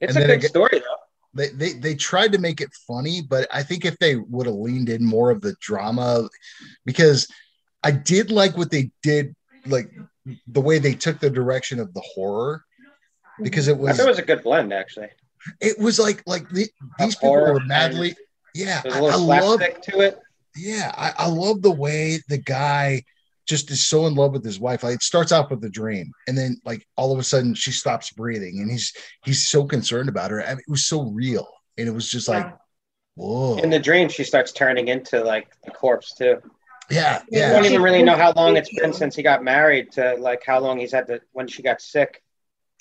[0.00, 0.96] It's And a good it- story though.
[1.34, 4.54] They, they they tried to make it funny, but I think if they would have
[4.54, 6.28] leaned in more of the drama,
[6.84, 7.26] because
[7.82, 9.34] I did like what they did,
[9.64, 9.90] like
[10.46, 12.64] the way they took the direction of the horror,
[13.42, 15.08] because it was it was a good blend actually.
[15.60, 18.14] it was like like the, these people were madly
[18.54, 20.20] yeah little I love to it.
[20.54, 23.02] yeah I, I love the way the guy
[23.48, 26.12] just is so in love with his wife like it starts off with a dream
[26.28, 28.92] and then like all of a sudden she stops breathing and he's
[29.24, 32.28] he's so concerned about her I mean, it was so real and it was just
[32.28, 32.46] like
[33.14, 36.40] whoa In the dream, she starts turning into like the corpse too.
[36.90, 39.92] Yeah You yeah don't even really know how long it's been since he got married
[39.92, 42.22] to like how long he's had to when she got sick.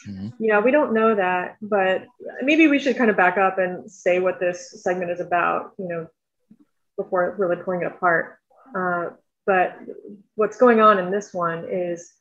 [0.08, 0.34] Mhm.
[0.40, 2.06] Yeah, we don't know that, but
[2.42, 5.88] maybe we should kind of back up and say what this segment is about, you
[5.88, 6.08] know,
[6.98, 8.38] before really pulling it apart.
[8.76, 9.12] Uh,
[9.46, 9.78] but
[10.36, 12.14] what's going on in this one is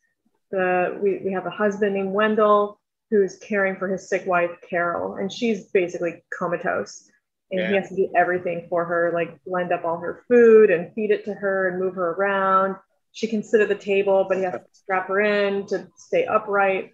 [0.51, 5.15] the we, we have a husband named Wendell who's caring for his sick wife Carol,
[5.15, 7.09] and she's basically comatose,
[7.51, 10.93] and he has to do everything for her, like blend up all her food and
[10.93, 12.75] feed it to her and move her around.
[13.11, 16.25] She can sit at the table, but he has to strap her in to stay
[16.25, 16.91] upright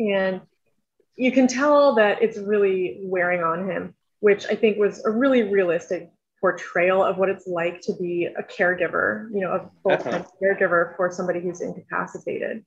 [0.00, 0.40] and
[1.16, 5.44] you can tell that it's really wearing on him which I think was a really
[5.44, 10.96] realistic portrayal of what it's like to be a caregiver, you know, a full-time caregiver
[10.96, 12.64] for somebody who's incapacitated.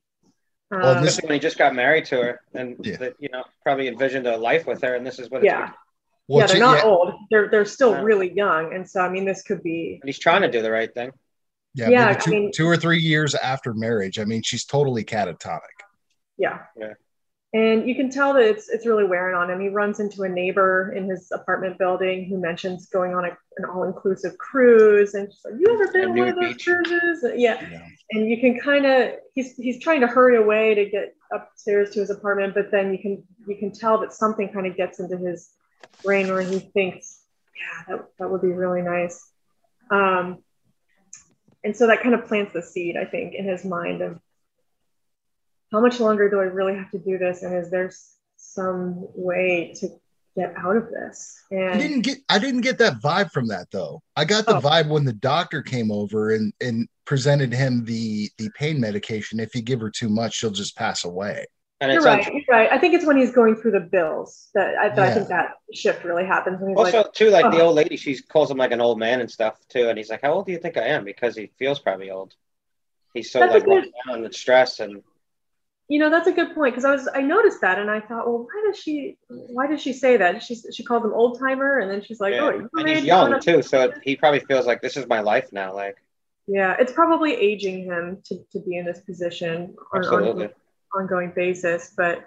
[0.70, 2.96] Well, Um, this- Especially when he just got married to her and Yeah.
[2.96, 5.66] that, you know probably envisioned a life with her, and this is what it's yeah,
[5.66, 5.74] become.
[6.32, 7.14] Well, yeah, they're not yeah, old.
[7.30, 8.02] They're they're still Yeah.
[8.02, 10.70] really young, and so I mean, this could be And he's trying to do the
[10.70, 11.10] right thing.
[11.74, 14.18] yeah, yeah, maybe I two, mean- two or three years after marriage.
[14.18, 15.60] I mean, she's totally catatonic.
[16.38, 16.60] Yeah.
[16.76, 16.94] Yeah.
[17.54, 19.60] And you can tell that it's it's really wearing on him.
[19.60, 23.66] He runs into a neighbor in his apartment building who mentions going on a, an
[23.66, 26.64] all-inclusive cruise, and she's like, "You ever been A on one of those beach.
[26.64, 27.60] cruises?" Yeah.
[27.62, 27.84] You know?
[28.12, 32.00] And you can kind of he's he's trying to hurry away to get upstairs to
[32.00, 35.18] his apartment, but then you can you can tell that something kind of gets into
[35.18, 35.50] his
[36.04, 37.20] brain where he thinks,
[37.56, 39.28] "Yeah, that that would be really nice."
[39.90, 40.42] Um,
[41.64, 44.18] and so that kind of plants the seed, I think, in his mind of
[45.70, 47.42] how much longer do I really have to do this?
[47.42, 47.90] And is there
[48.36, 49.88] some way to
[50.36, 51.40] get out of this?
[51.50, 54.02] And I didn't get I didn't get that vibe from that though.
[54.16, 54.60] I got the Oh.
[54.60, 59.40] vibe when the doctor came over and and presented him the the pain medication.
[59.40, 61.46] If you give her too much, she'll just pass away.
[61.82, 62.32] And you're right.
[62.32, 62.70] You're right.
[62.70, 65.54] I think it's when he's going through the bills that I, that I think that
[65.74, 67.66] shift really happens when he's also like, too like the oh.
[67.66, 67.96] old lady.
[67.96, 70.46] She calls him like an old man and stuff too, and he's like, "How old
[70.46, 72.34] do you think I am?" Because he feels probably old.
[73.14, 75.02] He's so That's like good- down and stressed, and
[75.88, 78.28] you know, that's a good point because I was I noticed that and I thought,
[78.28, 80.40] well, why does she why does she say that?
[80.40, 82.42] She she called him old timer and then she's like, yeah.
[82.42, 85.52] oh, you're and he's young too, so he probably feels like this is my life
[85.52, 85.74] now.
[85.74, 85.96] Like
[86.46, 90.48] Yeah, it's probably aging him to, to be in this position on absolutely.
[90.94, 91.92] Ongoing basis.
[91.96, 92.24] But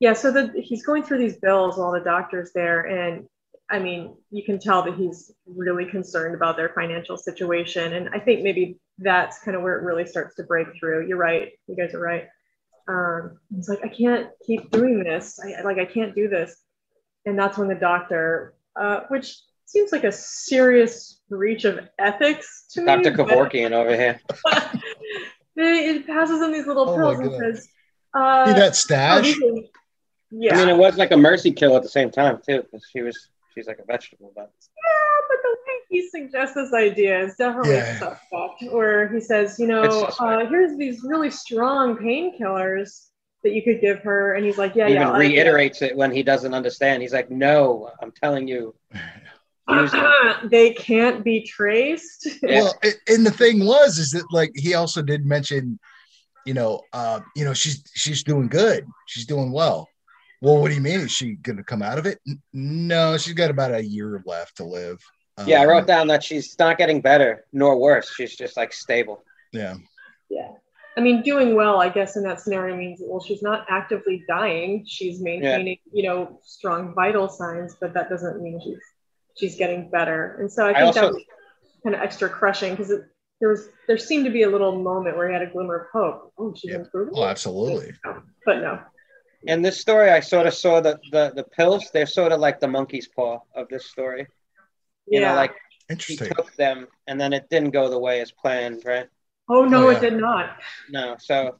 [0.00, 2.82] yeah, so the, he's going through these bills while the doctor's there.
[2.82, 3.26] And
[3.70, 7.92] I mean, you can tell that he's really concerned about their financial situation.
[7.94, 11.06] And I think maybe that's kind of where it really starts to break through.
[11.06, 11.52] You're right.
[11.66, 12.28] You guys are right.
[12.88, 15.38] Um, he's like, I can't keep doing this.
[15.38, 16.56] I like, I can't do this.
[17.26, 22.84] And that's when the doctor, uh, which seems like a serious breach of ethics to
[22.86, 23.10] Dr.
[23.10, 23.16] me.
[23.16, 24.20] but- Kevorkian over here.
[25.56, 27.38] it passes him these little Oh pills and God.
[27.40, 27.68] says,
[28.14, 29.24] uh, See that stash?
[29.24, 29.64] these
[30.30, 30.54] yeah.
[30.56, 33.00] I mean, it was like a mercy kill at the same time too, because she
[33.02, 33.16] was
[33.54, 37.72] she's like a vegetable, but yeah, but the way he suggests this idea is definitely
[37.74, 37.98] Yeah.
[37.98, 38.70] suspect.
[38.72, 39.82] Where he says, you know,
[40.20, 43.06] uh, here's these really strong painkillers
[43.42, 45.02] that you could give her, and he's like, yeah, he yeah.
[45.02, 47.00] even I'll- reiterates it when he doesn't understand.
[47.02, 48.74] He's like, "No, I'm telling you."
[49.70, 50.50] Use it.
[50.50, 52.26] they can't be traced.
[52.42, 52.62] Yeah.
[52.62, 55.78] Well, a- and the thing was, is that like he also did mention,
[56.48, 59.86] you know, uh, you know, she's she's doing good, she's doing well.
[60.40, 61.00] Well, what do you mean?
[61.00, 62.18] Is she gonna come out of it?
[62.26, 64.98] N- No, she's got about a year left to live.
[65.46, 68.08] Yeah, I Um, wrote down that she's not getting better nor worse.
[68.16, 69.22] She's just like stable.
[69.52, 69.74] Yeah,
[70.30, 70.50] yeah.
[70.96, 74.84] I mean, doing well, I guess, in that scenario means well, she's not actively dying.
[74.86, 78.82] She's maintaining, you know, strong vital signs, but that doesn't mean she's
[79.38, 80.20] she's getting better.
[80.40, 81.24] And so I I think that also- was
[81.84, 82.92] kind of extra crushing because
[83.40, 85.86] there was there seemed to be a little moment where he had a glimmer of
[85.92, 86.32] hope.
[86.38, 86.78] Oh, she's Yeah.
[86.78, 87.14] improving.
[87.16, 87.92] oh, absolutely.
[88.44, 88.80] But no.
[89.44, 91.90] In this story, I sort of saw the the, the pills.
[91.92, 94.26] They're sort of like the monkey's paw of this story.
[95.06, 95.30] You yeah.
[95.30, 95.54] know, like
[96.06, 99.06] he took them and then it didn't go the way as planned, right?
[99.48, 100.58] oh no, Oh, it did not.
[100.90, 101.56] No, so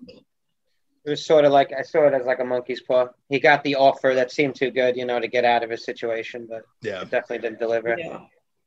[1.07, 3.07] it was sort of like I saw it as like a monkey's paw.
[3.31, 5.85] He got the offer that seemed too good, you know, to get out of his
[5.85, 7.01] situation, but Yeah.
[7.03, 7.97] it definitely didn't deliver.
[7.97, 8.19] Yeah.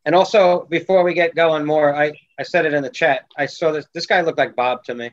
[0.06, 3.26] And also, before we get going more, I, I said it in the chat.
[3.38, 3.86] I saw this.
[3.94, 5.12] This guy looked like Bob to me,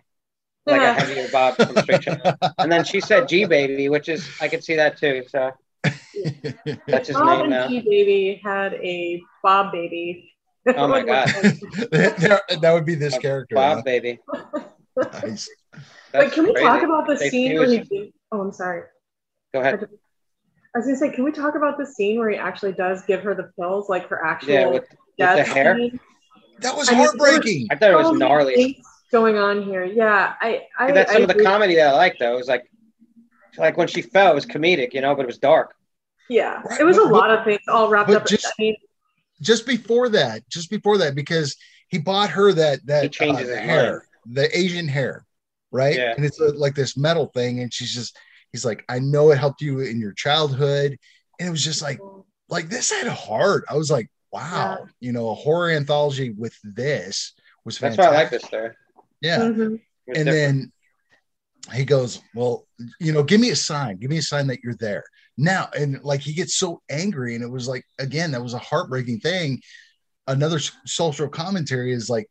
[0.67, 0.95] like a Yeah.
[0.99, 2.39] heavier Bob from Straight Shot.
[2.59, 5.25] And then she said G Baby, which is I could see that too.
[5.29, 5.51] So
[6.87, 7.69] that's his Bob name and now.
[7.69, 10.33] G Baby had a Bob baby.
[10.67, 11.29] Oh my God.
[11.33, 13.57] that, that would be this character.
[13.57, 14.21] Bob Baby.
[14.29, 14.43] huh?
[15.13, 15.51] Nice.
[15.75, 16.67] Wait, That's can we crazy.
[16.67, 18.83] talk about the They scene where he Oh, I'm sorry.
[19.53, 19.89] Go ahead.
[20.75, 23.23] I was gonna say, can we talk about the scene where he actually does give
[23.23, 25.77] her the pills, like her actual Yeah, with, with death the hair.
[25.77, 26.01] scene?
[26.61, 27.69] That was I mean, heartbreaking.
[27.71, 28.83] I thought it was gnarly.
[29.11, 29.85] going on here.
[29.85, 31.45] Yeah, I, I That's some I of the agree.
[31.45, 32.35] comedy that I like, though.
[32.35, 32.71] It was like,
[33.57, 35.75] like when she fell, it was comedic, you know, but it was dark.
[36.29, 38.27] Yeah, Right, it was a but- lot of things all wrapped up.
[38.27, 38.77] just- I mean,
[39.41, 41.57] Just before that, just before that, because
[41.89, 45.25] he bought her that that He changes uh, the his hair, the Asian hair,
[45.71, 45.97] right?
[45.97, 46.13] Yeah.
[46.17, 48.17] And it's a, like this metal thing, and she's just,
[48.53, 50.97] he's like, I know it helped you in your childhood,
[51.39, 51.99] and it was just like,
[52.49, 53.65] like this had a heart.
[53.69, 57.35] I was like, wow, you know, a horror anthology with this
[57.65, 58.71] was That's why I like this story.
[59.21, 59.39] Yeah.
[59.39, 59.81] mhm.
[60.07, 60.27] And different.
[60.27, 60.73] then
[61.75, 62.67] he goes, Well,
[62.99, 65.05] you know, give me a sign, give me a sign that you're there
[65.37, 65.69] now.
[65.77, 69.21] And like he gets so angry, and it was like, again, that was a heartbreaking
[69.21, 69.61] thing.
[70.27, 72.27] Another social commentary is like,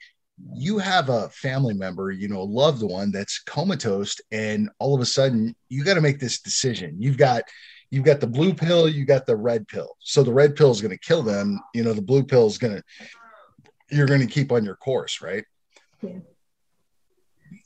[0.54, 5.02] you have a family member, you know, a loved one that's comatose, and all of
[5.02, 6.95] a sudden you got to make this decision.
[7.00, 7.43] You've got,
[7.89, 9.89] you've got the blue pill, you got the red pill.
[10.00, 11.60] So the red pill is going to kill them.
[11.73, 12.84] You know, the blue pill is going to,
[13.89, 15.43] you're going to keep on your course, right?
[16.02, 16.19] Yeah.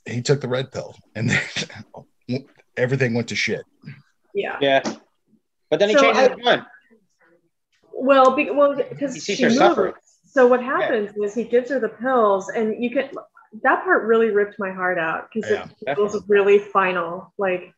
[0.06, 1.42] He took the red pill and then
[2.76, 3.64] everything went to shit.
[4.34, 4.56] Yeah.
[4.60, 4.80] Yeah.
[5.68, 6.62] But then he So changes I- his mind.
[7.94, 9.58] Well, be, well, because she her moves.
[9.58, 9.92] suffering.
[10.32, 13.10] So what happens is he gives her the pills, and you can.
[13.62, 15.66] That part really ripped my heart out because Yeah.
[15.86, 17.34] it was really final.
[17.36, 17.74] Like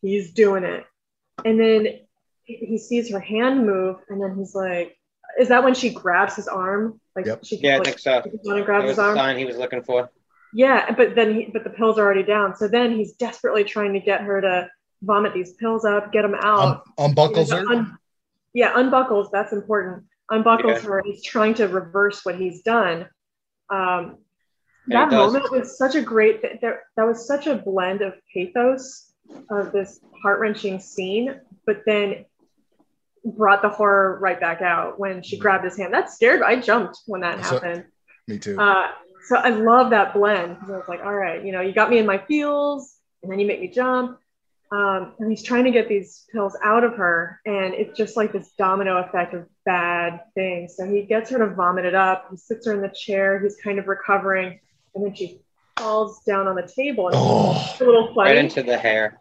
[0.00, 0.84] he's doing it,
[1.44, 1.86] and then
[2.44, 4.96] he he sees her hand move, and then he's like,
[5.40, 7.00] "Is that when she grabs his arm?
[7.16, 7.44] Like Yep.
[7.44, 8.22] she Yeah, I like, think so.
[8.24, 9.16] reaches down and grabs was his the arm?
[9.16, 10.08] sign he was looking for.
[10.54, 12.54] Yeah, but then he, but the pills are already down.
[12.54, 14.68] So then he's desperately trying to get her to
[15.02, 16.84] vomit these pills up, get them out.
[16.96, 17.66] Um, unbuckles He's her.
[17.68, 17.98] un-
[18.54, 19.30] yeah, unbuckles.
[19.32, 20.04] That's important.
[20.32, 20.86] Unbuckles Okay.
[20.86, 21.02] her.
[21.04, 23.06] He's trying to reverse what he's done.
[23.70, 24.18] Um,
[24.88, 26.42] that moment was such a great.
[26.42, 29.12] That, that was such a blend of pathos
[29.50, 32.24] of this heart wrenching scene, but then
[33.24, 35.94] brought the horror right back out when she grabbed his hand.
[35.94, 36.42] That scared.
[36.42, 37.84] I jumped when that So- happened.
[38.26, 38.58] Me too.
[38.58, 38.88] Uh,
[39.28, 40.56] so I love that blend.
[40.66, 43.38] I was like, all right, you know, you got me in my feels, and then
[43.38, 44.18] you make me jump.
[44.74, 48.32] Um, and he's trying to get these pills out of her, and it's just like
[48.32, 50.76] this domino effect of bad things.
[50.76, 52.28] So he gets her to vomit it up.
[52.30, 53.38] He sits her in the chair.
[53.38, 54.58] He's kind of recovering,
[54.94, 55.40] and then she
[55.76, 57.08] falls down on the table.
[57.08, 59.18] And Oh, a little funny, Right into the hair.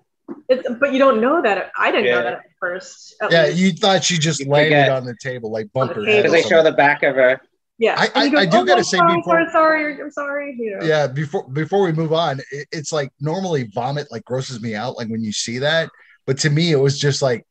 [0.48, 1.72] it's, but you don't know that.
[1.78, 3.16] I didn't know that at first.
[3.22, 3.46] at yeah.
[3.48, 3.58] least.
[3.58, 4.90] You thought she just You landed forget.
[4.90, 5.96] on the table, like bumper.
[5.96, 6.24] her the head.
[6.24, 7.42] Because they show the back of her.
[7.82, 7.96] Yeah.
[7.98, 10.56] I- And he I- I do "Oh, gotta say sorry, before- sorry, sorry, I'm sorry.
[10.60, 10.86] You know.
[10.86, 14.98] yeah before before we move on it, it's like normally vomit like grosses me out
[14.98, 15.90] like when you see that
[16.28, 17.46] but to me it was just like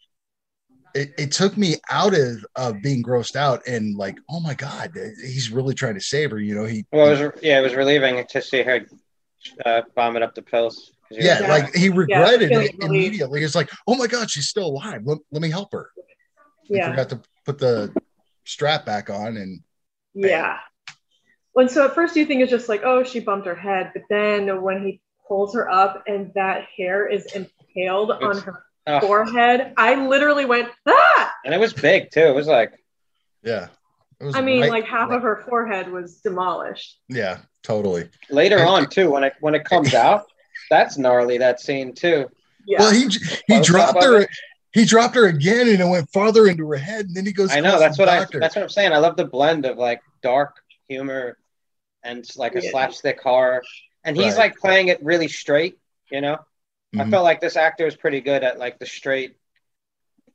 [0.94, 4.90] it, it took me out of of being grossed out and like oh my god
[5.22, 7.74] he's really trying to save her you know he Well, it was yeah, it was
[7.74, 8.86] relieving to see her
[9.64, 10.92] uh, vomit up the pills.
[11.10, 11.48] yeah, Yeah.
[11.48, 12.90] like he regretted feeling it relief.
[12.90, 15.90] immediately it's like oh my god she's still alive let, let me help her
[16.64, 16.90] he Yeah.
[16.90, 17.92] forgot to put the
[18.44, 19.60] strap back on and
[20.14, 20.58] Yeah.
[21.52, 24.02] When so at first you think it's just like, oh, she bumped her head, but
[24.08, 29.74] then when he pulls her up and that hair is impaled on her Oh, forehead,
[29.76, 31.32] I literally went, ah!
[31.44, 32.20] and it was big too.
[32.20, 32.72] It was like
[33.42, 33.68] yeah
[34.20, 36.98] was I mean, right- like half right- of her forehead was demolished.
[37.08, 40.24] yeah totally later And- on too when it when it comes out.
[40.70, 41.38] That's gnarly.
[41.38, 42.26] That scene too.
[42.66, 42.80] Yeah.
[42.80, 43.18] well he he
[43.48, 44.30] Close dropped up her it.
[44.72, 47.50] He dropped her again and it went farther into her head and then he goes
[47.52, 48.92] I know that's the what i that's what i'm saying.
[48.92, 50.56] I love the blend of like dark
[50.88, 51.36] humor
[52.02, 52.70] and like a Yeah.
[52.70, 53.62] slapstick horror,
[54.04, 54.50] and he's Right.
[54.50, 55.78] like playing it really straight.
[56.10, 56.38] You know,
[56.96, 57.10] I Mhm.
[57.10, 59.36] felt like this actor was pretty good at like the straight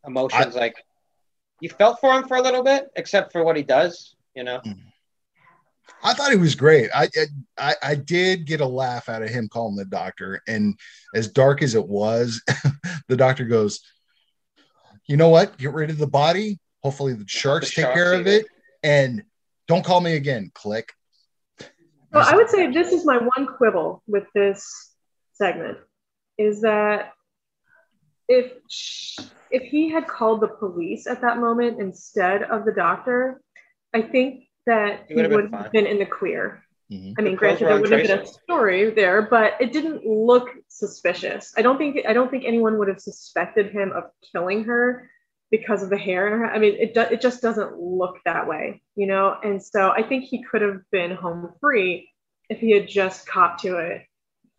[0.06, 0.56] emotions.
[0.56, 0.76] like
[1.60, 4.15] you felt for him for a little bit, except for what he does.
[4.36, 4.62] You know,
[6.04, 6.89] I thought he was great.
[6.93, 7.10] I,
[7.58, 10.78] I I did get a laugh out of him calling the doctor, and
[11.13, 12.41] as dark as it was,
[13.08, 13.80] the doctor goes,
[15.07, 15.57] "You know what?
[15.57, 16.59] Get rid of the body.
[16.83, 18.47] Hopefully, the sharks take sharks care of it." it,
[18.83, 19.23] and
[19.67, 20.93] don't call me again." Click.
[22.11, 24.93] Well, I would say this is my one quibble with this
[25.33, 25.77] segment
[26.37, 27.11] is that
[28.27, 28.53] if
[29.51, 33.41] if he had called the police at that moment instead of the doctor,
[33.93, 35.71] I think that He he would've been would have fine.
[35.71, 36.64] been in the clear.
[36.91, 37.15] Mhm.
[37.17, 41.54] I mean, granted, there wouldn't have been a story there, but it didn't look suspicious.
[41.58, 45.10] I don't think I don't think anyone would have suspected him of killing her
[45.50, 46.45] because of the hair in her.
[46.45, 49.36] I mean, it do, it just doesn't look that way, you know.
[49.43, 52.10] And so I think he could have been home free
[52.50, 54.04] if he had just copped to it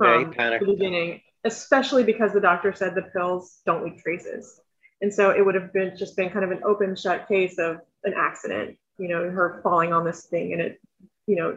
[0.01, 0.65] Yeah, from panicked.
[0.65, 4.61] the beginning, especially because the doctor said the pills don't leave traces.
[5.01, 7.81] And so it would have been just been kind of an open shut case of
[8.05, 10.81] an accident, you know, her falling on this thing and it,
[11.27, 11.57] you know,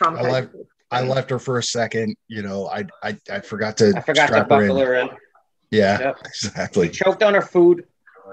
[0.00, 0.18] traumatized.
[0.24, 0.54] I left-
[0.90, 2.14] I left her for a second.
[2.28, 4.86] You know, I I, I forgot to I forgot to strap her buckle in.
[4.86, 5.08] her in.
[5.70, 6.16] Yeah, Yep.
[6.18, 6.88] He exactly.
[6.90, 7.84] choked on her food.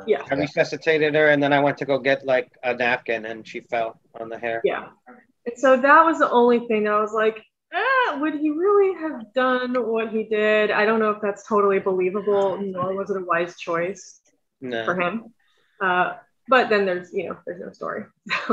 [0.08, 0.24] Yeah.
[0.30, 3.62] I resuscitated her, and then I went to go get like a napkin, and she
[3.62, 4.62] fell on the hair.
[4.65, 4.88] Yeah.
[5.45, 7.41] And so that was the only thing I was like,
[7.74, 10.69] ah, would he really have done what he did?
[10.72, 14.19] I don't know if that's totally believable, nor was it a wise choice
[14.62, 14.84] No.
[14.86, 15.34] for him.
[15.82, 16.13] Uh,
[16.50, 18.04] but then there's, you know, there's no story.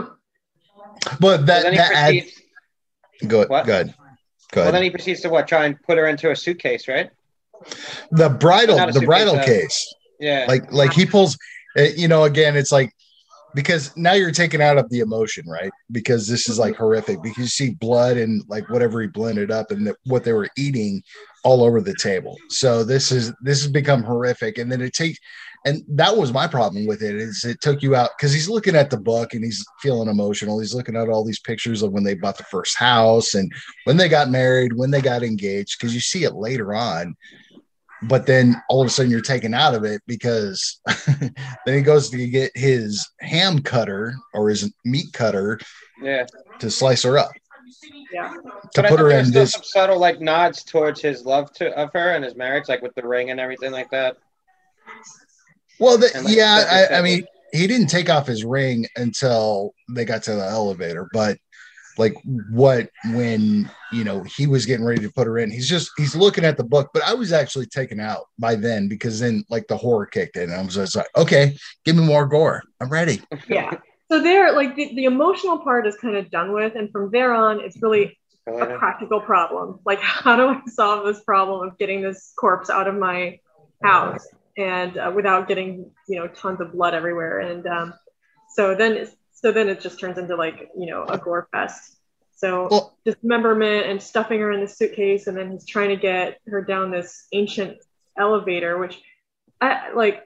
[1.21, 2.33] But that that adds
[3.21, 3.31] proceeds.
[3.31, 3.49] good.
[3.49, 3.67] What?
[3.67, 3.95] Good.
[4.53, 4.63] Good.
[4.63, 5.49] Well, then he proceeds to what?
[5.49, 7.11] Try and put her into a suitcase, right?
[8.11, 9.95] the bridal the suitcase, bridal uh, case.
[10.19, 10.47] Yeah.
[10.49, 11.37] like like he pulls
[11.79, 12.91] uh, you know again it's like
[13.55, 17.39] because now you're taken out of the emotion right because this is like horrific because
[17.39, 21.03] you see blood and like whatever he blended up and the, what they were eating
[21.45, 25.19] all over the table so this is this has become horrific and then it takes
[25.67, 28.77] and that was my problem with it is it took you out because he's looking
[28.77, 32.05] at the book and he's feeling emotional he's looking at all these pictures of when
[32.05, 33.53] they bought the first house and
[33.85, 37.15] when they got married when they got engaged because you see it later on
[38.03, 40.81] but then all of a sudden you're taken out of it because
[41.67, 45.59] then he goes to get his ham cutter or his meat cutter
[46.01, 46.27] Yeah.
[46.61, 47.33] to slice her up
[48.13, 48.33] Yeah.
[48.75, 51.91] to But put her in this some subtle like nods towards his love to of
[51.95, 54.17] her and his marriage, like with the ring and everything like that.
[55.79, 60.05] Well the, like yeah I, I mean he didn't take off his ring until they
[60.05, 61.39] got to the elevator but
[61.99, 62.15] like
[62.51, 66.15] what when you know he was getting ready to put her in he's just he's
[66.15, 69.67] looking at the book but i was actually taken out by then because then like
[69.69, 72.91] the horror kicked in and i was just like okay give me more gore i'm
[72.91, 73.71] ready Yeah.
[74.11, 77.35] So there, like the, the emotional part is kind of done with, and from there
[77.35, 78.17] on, it's really
[78.47, 79.81] a practical problem.
[79.85, 83.41] Like, how do I solve this problem of getting this corpse out of my
[83.83, 84.27] house
[84.57, 87.41] and uh, without getting, you know, tons of blood everywhere?
[87.41, 87.95] And um,
[88.55, 91.97] so then, so then it just turns into like, you know, a gore fest.
[92.37, 96.39] So well dismemberment and stuffing her in the suitcase, and then he's trying to get
[96.49, 97.79] her down this ancient
[98.19, 99.01] elevator, which,
[99.61, 100.23] I like.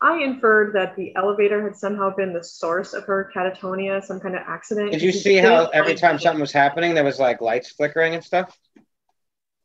[0.00, 4.36] I inferred that the elevator had somehow been the source of her catatonia, some kind
[4.36, 4.92] of accident.
[4.92, 8.14] Did you She see how every time something was happening, there was like lights flickering
[8.14, 8.56] and stuff?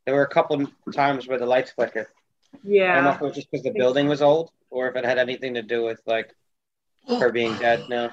[0.08, 2.08] There were a couple times where the lights flickered.
[2.92, 5.06] I don't know if it was just because the building was old or if it
[5.06, 6.34] had anything to do with like
[7.08, 7.86] her being dead.
[7.90, 8.10] No.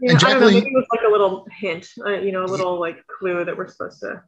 [0.00, 0.50] Yeah, And I don't know.
[0.50, 3.56] Maybe it was like a little hint, uh, you know, a little like clue that
[3.56, 4.22] we're supposed to.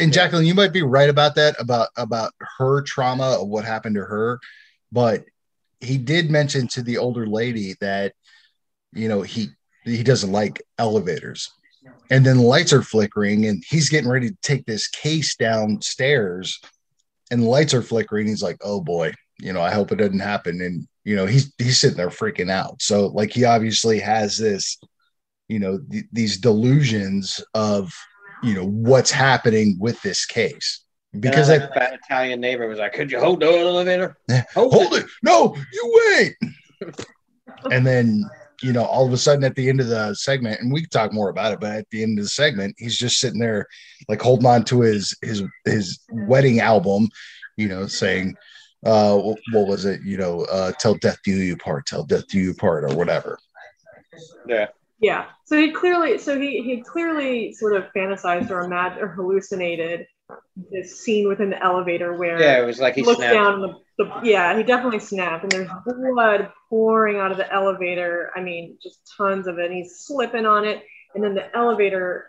[0.00, 3.94] and Jacqueline, you might be right about that about about her trauma of what happened
[3.96, 4.40] to her,
[4.92, 5.24] but
[5.80, 8.14] he did mention to the older lady that
[8.92, 9.48] you know he
[9.84, 11.52] he doesn't like elevators,
[12.10, 16.60] and then the lights are flickering, and he's getting ready to take this case downstairs,
[17.30, 18.26] and the lights are flickering.
[18.26, 21.52] He's like, "Oh boy, you know, I hope it doesn't happen." And you know, he's
[21.58, 22.82] he's sitting there freaking out.
[22.82, 24.78] So like, he obviously has this,
[25.48, 27.92] you know, th- these delusions of
[28.42, 30.84] you know what's happening with this case
[31.18, 34.16] because that I, fat Italian neighbor was like, "Could you hold the elevator?
[34.54, 36.36] Hold, hold it." it no you wait
[37.70, 38.28] and then
[38.64, 40.90] you know all of a sudden at the end of the segment and we can
[40.90, 43.66] talk more about it but at the end of the segment he's just sitting there
[44.08, 47.08] like holding on to his his his wedding album
[47.56, 48.34] you know saying
[48.86, 52.26] uh what, what was it you know uh till death do you part till death
[52.28, 53.38] do you part or whatever
[54.48, 54.66] Yeah.
[55.00, 55.26] Yeah.
[55.44, 60.06] So he clearly, so he he clearly sort of fantasized or imagined or hallucinated
[60.70, 63.34] this scene within the elevator where Yeah, it was like he he looks snapped.
[63.34, 67.52] down and the, the yeah he definitely snapped and there's blood pouring out of the
[67.52, 70.82] elevator i mean just tons of it and he's slipping on it
[71.14, 72.26] and then the elevator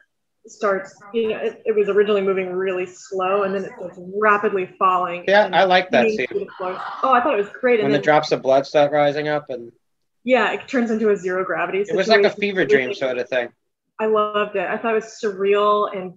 [0.48, 4.70] starts you know it, it was originally moving really slow and then it starts rapidly
[4.78, 6.28] falling Yeah, I like that scene.
[6.28, 6.80] through the floor.
[7.02, 9.28] oh i thought it was great When and the then drops of blood start rising
[9.28, 9.72] up, and
[10.24, 13.28] yeah it turns into a zero gravity it was like a fever dream sort of
[13.28, 13.50] thing.
[14.00, 16.14] i loved it i thought it was surreal and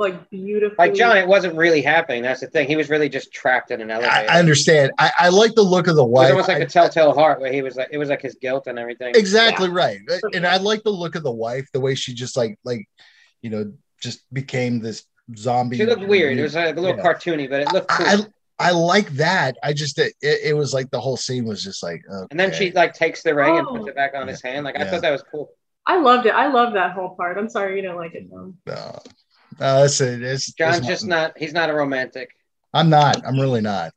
[0.00, 2.22] like beautiful Like John, it wasn't really happening.
[2.22, 2.66] That's the thing.
[2.66, 4.12] He was really just trapped in an elevator.
[4.12, 6.30] I, I understand I, I like the look of the wife.
[6.30, 8.22] It was almost like I- a telltale heart, where he was like, it was like
[8.22, 9.12] his guilt and everything.
[9.14, 10.00] exactly right
[10.34, 12.88] and i like the look of the wife the way she just like like
[13.42, 13.72] you know
[14.02, 15.04] just became this
[15.36, 16.36] zombie She looked weird.
[16.38, 17.04] It was like a little Yeah.
[17.04, 18.06] cartoony, but it looked cool.
[18.06, 18.26] I,
[18.58, 19.56] I like that.
[19.62, 22.26] I just it, it was like the whole scene was just like okay.
[22.30, 23.76] and then she like takes the ring and Oh.
[23.76, 24.64] puts it back on his hand.
[24.64, 24.90] Like I Yeah.
[24.90, 25.50] thought that was cool.
[25.86, 28.54] i loved it i loved that whole part i'm sorry you don't like it John.
[28.66, 28.98] no,
[29.58, 30.22] no, that's it.
[30.22, 31.36] It's, John's it's just not.
[31.36, 32.30] He's not a romantic.
[32.72, 33.26] I'm not.
[33.26, 33.92] I'm really not.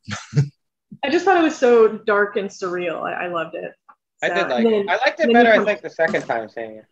[1.04, 3.02] I just thought it was so dark and surreal.
[3.02, 3.72] I, I loved it.
[4.22, 4.86] I did like and it.
[4.86, 5.52] then- I liked it better.
[5.52, 6.84] I think the second time seeing it.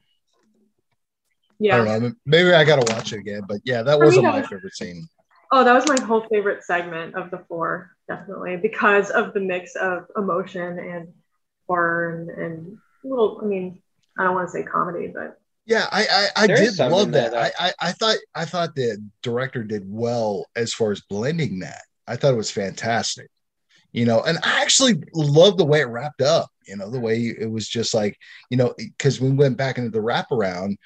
[1.58, 1.80] Yeah.
[1.80, 2.12] I don't know.
[2.26, 3.42] Maybe I gotta watch it again.
[3.48, 5.08] But yeah, that For wasn't that my was- favorite scene.
[5.54, 9.76] Oh, that was my whole favorite segment of the four, definitely, because of the mix
[9.76, 11.08] of emotion and
[11.68, 13.38] horror and, and little.
[13.42, 13.82] I mean,
[14.18, 17.34] I don't want to say comedy, but Yeah, I I, I did love that.
[17.34, 21.82] I, I I thought I thought the director did well as far as blending that.
[22.06, 23.28] I thought it was fantastic.
[23.92, 26.50] You know, and I actually love the way it wrapped up.
[26.66, 28.16] You know, the way it was just like
[28.50, 30.76] you know because we went back into the wraparound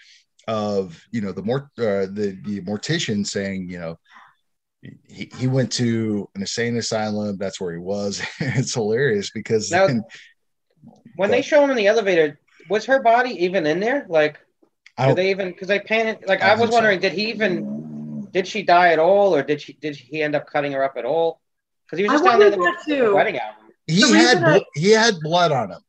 [0.48, 3.98] of you know the more uh, the the mortician saying you know
[5.08, 9.86] he, he went to an insane asylum that's where he was it's hilarious because Now-
[9.88, 10.04] then,
[11.16, 14.06] When they show him in the elevator, was her body even in there?
[14.08, 14.38] Like,
[14.98, 15.48] I did don't, they even?
[15.50, 16.24] Because they painted.
[16.26, 16.76] Like, I I was think so.
[16.76, 18.28] wondering, did he even?
[18.32, 19.74] Did she die at all, or did she?
[19.74, 21.40] Did he end up cutting her up at all?
[21.84, 23.14] Because he was just down there in the, that the too.
[23.14, 23.66] wedding album.
[23.86, 25.80] he the had reason I- he had blood on him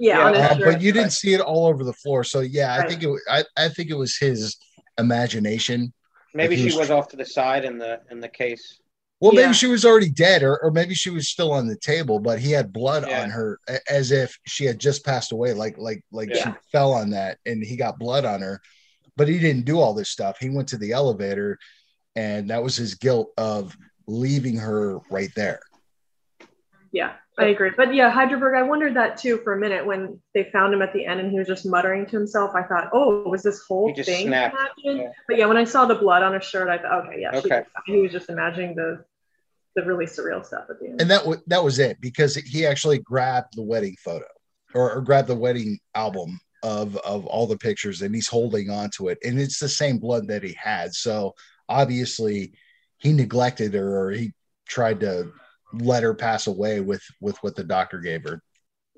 [0.00, 2.24] yeah, Yeah, Uh, but you didn't see it all over the floor.
[2.24, 3.08] So yeah, I think it.
[3.08, 4.56] wa- I, I think it was his
[4.98, 5.92] imagination.
[6.34, 8.80] Maybe she was- was off to the side in the in the case.
[9.20, 9.42] Well, Yeah.
[9.42, 12.38] maybe she was already dead, or, or maybe she was still on the table, but
[12.40, 13.22] he had blood Yeah.
[13.22, 13.58] on her
[13.88, 17.62] as if she had just passed away, like like like she fell on that, and
[17.64, 18.60] he got blood on her.
[19.16, 20.38] But he didn't do all this stuff.
[20.40, 21.58] He went to the elevator,
[22.16, 25.60] and that was his guilt of leaving her right there.
[26.92, 27.70] Yeah, I agree.
[27.76, 30.92] But yeah, Hydraberg, I wondered that too for a minute when they found him at
[30.92, 32.52] the end and he was just muttering to himself.
[32.54, 35.02] I thought, oh, was this whole He just thing snapped, happening?
[35.02, 35.10] yeah.
[35.26, 37.92] But yeah, when I saw the blood on his shirt, I thought, okay, yeah, she-
[37.92, 39.04] he was just imagining the
[39.76, 41.00] the really surreal stuff at the end.
[41.00, 44.24] and that w- that was it because he actually grabbed the wedding photo
[44.72, 48.88] or, or grabbed the wedding album of of all the pictures and he's holding on
[48.90, 51.34] to it and it's the same blood that he had so
[51.68, 52.52] obviously
[52.98, 54.32] he neglected her or he
[54.68, 55.32] tried to
[55.80, 58.42] let her pass away with with what the doctor gave her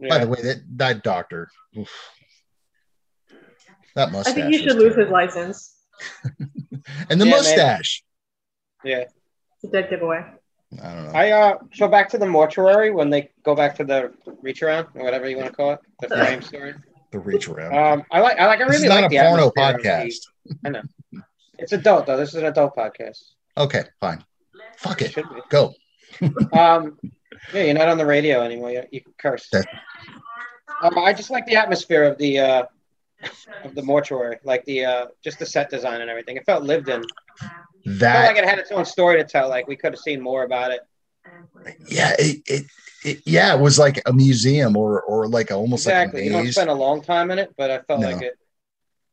[0.09, 1.49] by the way that that doctor
[1.79, 1.91] oof.
[3.95, 4.33] that mustache.
[4.33, 5.75] I think he was should lose his license.
[7.11, 7.31] and the Yeah, man.
[7.31, 8.03] mustache
[8.85, 9.05] yeah.
[9.55, 10.19] It's a dead giveaway.
[10.83, 13.85] i don't know I uh so back to the mortuary when they go back to
[13.85, 14.13] the
[14.43, 16.75] reach around or whatever you want to call it, the frame story.
[17.13, 19.17] the reach around Um, I like I like I this really is not like a
[19.17, 20.83] the porno atmosphere of the- podcast I know.
[21.59, 22.19] It's adult though.
[22.19, 23.23] This is an adult podcast.
[23.57, 24.23] okay fine
[24.77, 25.73] fuck It it go
[26.53, 26.99] Um,
[27.53, 28.71] yeah, you're not on the radio anymore.
[28.71, 29.49] You, you can curse.
[29.51, 29.67] That-
[30.83, 32.63] Um, I just like the atmosphere of the uh,
[33.65, 36.37] of the mortuary, like the uh, just the set design and everything.
[36.37, 37.01] It felt lived in.
[37.01, 39.49] It felt that like it had its own story to tell.
[39.49, 40.81] Like we could have seen more about it.
[41.89, 42.65] yeah it, it,
[43.05, 46.21] it yeah it was like a museum or or like a, almost exactly.
[46.21, 48.11] like You don't spend a long time in it, but I felt No.
[48.11, 48.35] like it.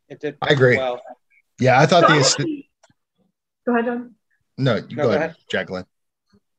[0.09, 0.37] It did.
[0.41, 0.77] I agree.
[0.77, 1.01] Well,
[1.59, 2.63] yeah i thought So the
[3.65, 4.15] go ahead, John.
[4.57, 5.35] no you No, go go ahead ahead.
[5.49, 5.85] jacqueline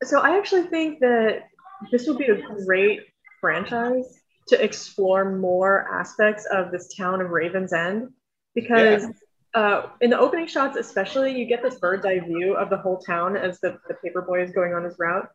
[0.03, 1.45] So I actually think that
[1.91, 3.01] this would be a great
[3.41, 8.11] franchise to explore more aspects of this town of Ravens End
[8.55, 9.07] because
[9.55, 12.99] uh, in the opening shots, especially, you get this bird's eye view of the whole
[12.99, 15.29] town as the, the paperboy is going on his route.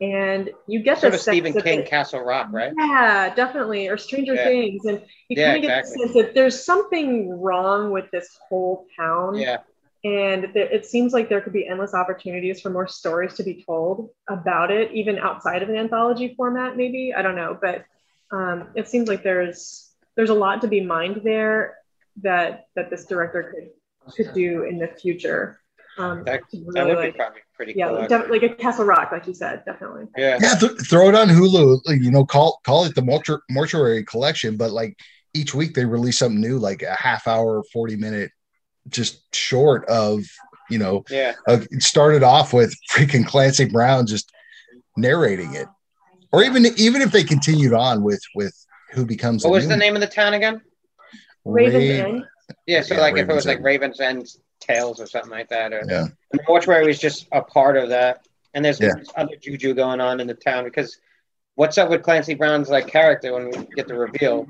[0.00, 2.72] And you get sort of Stephen King, Castle Rock, right?
[2.76, 3.88] Yeah, definitely.
[3.88, 4.44] Or Stranger Yeah.
[4.44, 4.84] Things.
[4.86, 6.06] And you Yeah, kind of get exactly.
[6.06, 9.58] the sense that there's something wrong with this whole town Yeah.
[10.04, 13.64] And th- it seems like there could be endless opportunities for more stories to be
[13.66, 17.84] told about it even outside of an anthology format maybe i don't know but
[18.30, 21.76] um, it seems like there's there's a lot to be mined there
[22.22, 23.70] that that this director could
[24.14, 25.60] could do in the future
[25.96, 27.98] um, That, to that would like, be probably pretty yeah cool.
[28.00, 30.38] like, def- like a castle rock like you said definitely yeah.
[30.40, 34.04] yeah th- throw it on hulu like, you know call call it the mortu- mortuary
[34.04, 34.98] collection but like
[35.34, 38.30] each week they release something new like a half hour 40 minute
[38.88, 40.24] just short of
[40.70, 41.34] you know Yeah.
[41.46, 44.30] of, it started off with freaking clancy brown just
[44.96, 45.66] narrating it
[46.32, 48.54] or even even if they continued on with with
[48.92, 50.60] who becomes What the was new the name of the town again?
[51.44, 52.24] Raven's Raven- End.
[52.66, 53.64] Yeah, so Yeah, like if it Ravens was like End.
[53.64, 54.26] Ravens End
[54.60, 56.06] Tales or something like that, or Yeah.
[56.32, 58.26] the mortuary was just a part of that.
[58.54, 58.92] And there's Yeah.
[59.16, 60.96] other juju going on in the town because
[61.56, 64.46] what's up with Clancy Brown's like character when we get the reveal?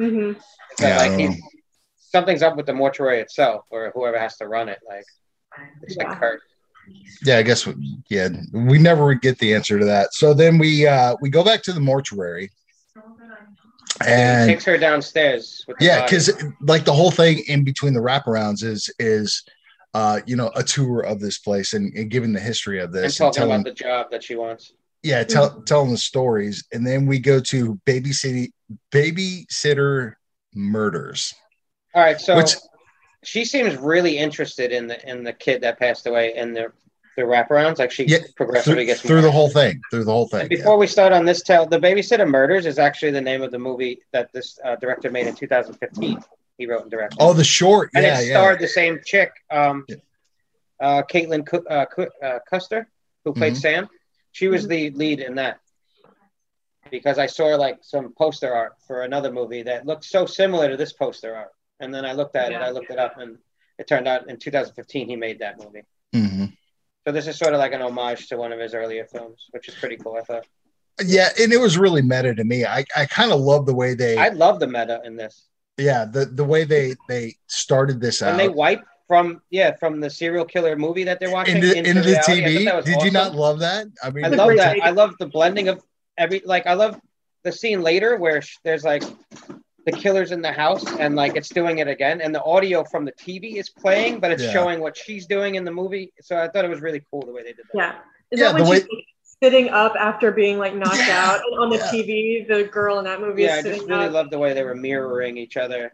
[0.00, 0.36] Mhm.
[0.36, 0.42] Is
[0.78, 1.42] that, Yeah, I like don't he's
[2.12, 4.78] something's up with the mortuary itself or whoever has to run it.
[4.88, 5.04] Like
[5.82, 6.08] it's Yeah.
[6.08, 6.44] like cursed.
[7.24, 10.86] yeah i guess we- yeah we never get the answer to that so then we
[10.86, 12.50] uh we go back to the mortuary
[14.02, 15.64] he and takes her downstairs.
[15.68, 16.26] With yeah because
[16.60, 19.44] like the whole thing in between the wraparounds is is
[19.94, 23.20] uh you know a tour of this place and, and giving the history of this
[23.20, 24.72] and talking telling about the job that she wants.
[25.04, 28.48] yeah tell, telling the stories and then we go to babysitter
[28.90, 30.14] babysitter
[30.54, 31.32] murders
[31.94, 32.56] All right, so Which-
[33.24, 36.72] she seems really interested in the in the kid that passed away and the
[37.16, 37.78] the wraparounds.
[37.78, 40.40] Like she Yeah, progressively through, gets through more the whole thing through the whole thing
[40.40, 43.50] And before we start on this tale, The Babysitter Murders is actually the name of
[43.50, 46.18] the movie that this uh, director made in 2015.
[46.58, 47.18] He wrote and directed.
[47.20, 49.96] oh the short and yeah it yeah starred the same chick, um, Yeah.
[50.80, 52.88] uh, Caitlin Cu- uh, Cu- uh, Custer,
[53.24, 53.60] who played Mhm.
[53.60, 53.88] Sam.
[54.32, 55.58] She was the lead in that
[56.90, 60.76] because I saw like some poster art for another movie that looked so similar to
[60.76, 61.52] this poster art.
[61.82, 63.36] And then I looked at it, I looked it up, and
[63.78, 65.82] it turned out in 2015 he made that movie.
[66.14, 66.56] Mhm.
[67.04, 69.68] So this is sort of like an homage to one of his earlier films, which
[69.68, 70.16] is pretty cool.
[70.16, 70.46] I thought.
[71.04, 73.94] yeah and it was really meta to me i i kind of love the way
[73.94, 75.34] they I love the meta in this.
[75.78, 79.70] yeah the the way they they started this when out And they wipe from yeah
[79.80, 82.84] from the serial killer movie that they're watching into, into the reality, tv that was
[82.84, 84.76] did you not love that i mean I love that.
[84.82, 85.76] I love the blending of
[86.18, 87.00] every like I love
[87.42, 89.02] the scene later where sh- there's like
[89.84, 93.04] the killer's in the house and like it's doing it again and the audio from
[93.04, 94.52] the TV is playing but it's Yeah.
[94.52, 96.12] showing what she's doing in the movie.
[96.20, 97.76] So I thought it was really cool the way they did that.
[97.76, 97.94] Yeah.
[98.30, 99.04] Is Yeah, that when the way- she's like,
[99.42, 101.90] sitting up after being like knocked Yeah, out and on the yeah.
[101.90, 102.46] TV?
[102.46, 104.12] The girl in that movie Yeah, I just really up.
[104.12, 105.92] love the way they were mirroring each other.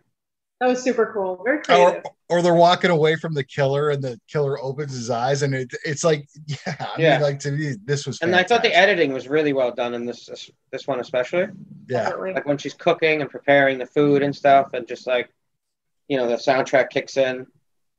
[0.61, 1.41] That was super cool.
[1.45, 2.03] Very creative.
[2.29, 5.55] or, or they're walking away from the killer and the killer opens his eyes and
[5.55, 7.13] it, it's like yeah i Yeah.
[7.15, 9.95] mean like to me this was And I thought the editing was really well done
[9.95, 10.29] in this
[10.73, 11.47] this one especially.
[11.89, 12.33] yeah Definitely.
[12.35, 15.31] like when she's cooking and preparing the food and stuff and just like
[16.09, 17.47] you know the soundtrack kicks in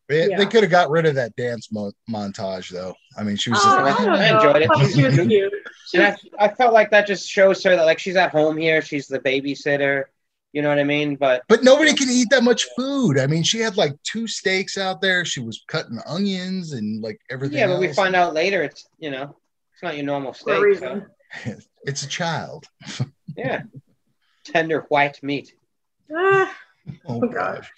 [0.10, 0.38] They, Yeah.
[0.38, 2.95] they could have got rid of that dance mo- montage though.
[3.18, 4.38] I mean, she was Oh, just, I, don't I know.
[4.38, 4.93] enjoyed it.
[4.95, 5.53] She was cute.
[5.93, 8.82] And I, I felt like that just shows her that like she's at home here,
[8.82, 10.05] she's the babysitter.
[10.51, 11.15] You know what I mean?
[11.15, 13.19] But but nobody can eat that much food.
[13.19, 15.23] I mean, she had like two steaks out there.
[15.25, 17.59] She was cutting onions and like everything.
[17.59, 19.35] yeah, but we find out later it's you know
[19.73, 20.63] it's not your normal for a steak.
[20.63, 21.05] reason.
[21.43, 22.65] So, it's a child.
[23.37, 23.61] yeah,
[24.43, 25.53] tender white meat.
[26.15, 26.51] Ah,
[27.07, 27.57] Oh, Oh, gosh.
[27.57, 27.71] gosh.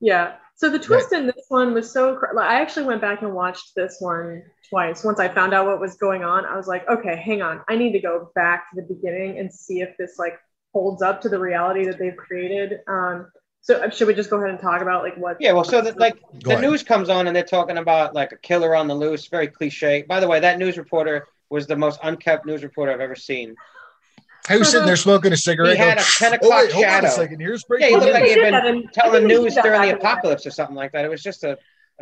[0.00, 0.34] yeah.
[0.56, 2.20] So the twist in this one was so.
[2.34, 5.04] Like, I actually went back and watched this one twice.
[5.04, 7.62] Once I found out what was going on, I was like, okay, hang on.
[7.68, 10.34] I need to go back to the beginning and see if this like
[10.72, 12.80] holds up to the reality that they've created.
[12.86, 13.26] Um,
[13.60, 15.36] so uh, should we just go ahead and talk about like what?
[15.40, 16.62] Yeah, well, so that like Go the ahead.
[16.62, 20.02] news comes on and they're talking about like a killer on the loose, very cliche.
[20.02, 23.54] By the way, that news reporter was the most unkept news reporter I've ever seen.
[24.48, 25.76] I was sitting there smoking a cigarette.
[25.76, 27.40] He had a 10 "Oh, o'clock wait, hold on shadow." a second.
[27.40, 29.28] Here's Yeah, he breaking looked news." like he'd did been that in- I telling think
[29.28, 29.98] they did news during the back in the day.
[30.00, 31.04] apocalypse or something like that.
[31.04, 31.56] It was just a, a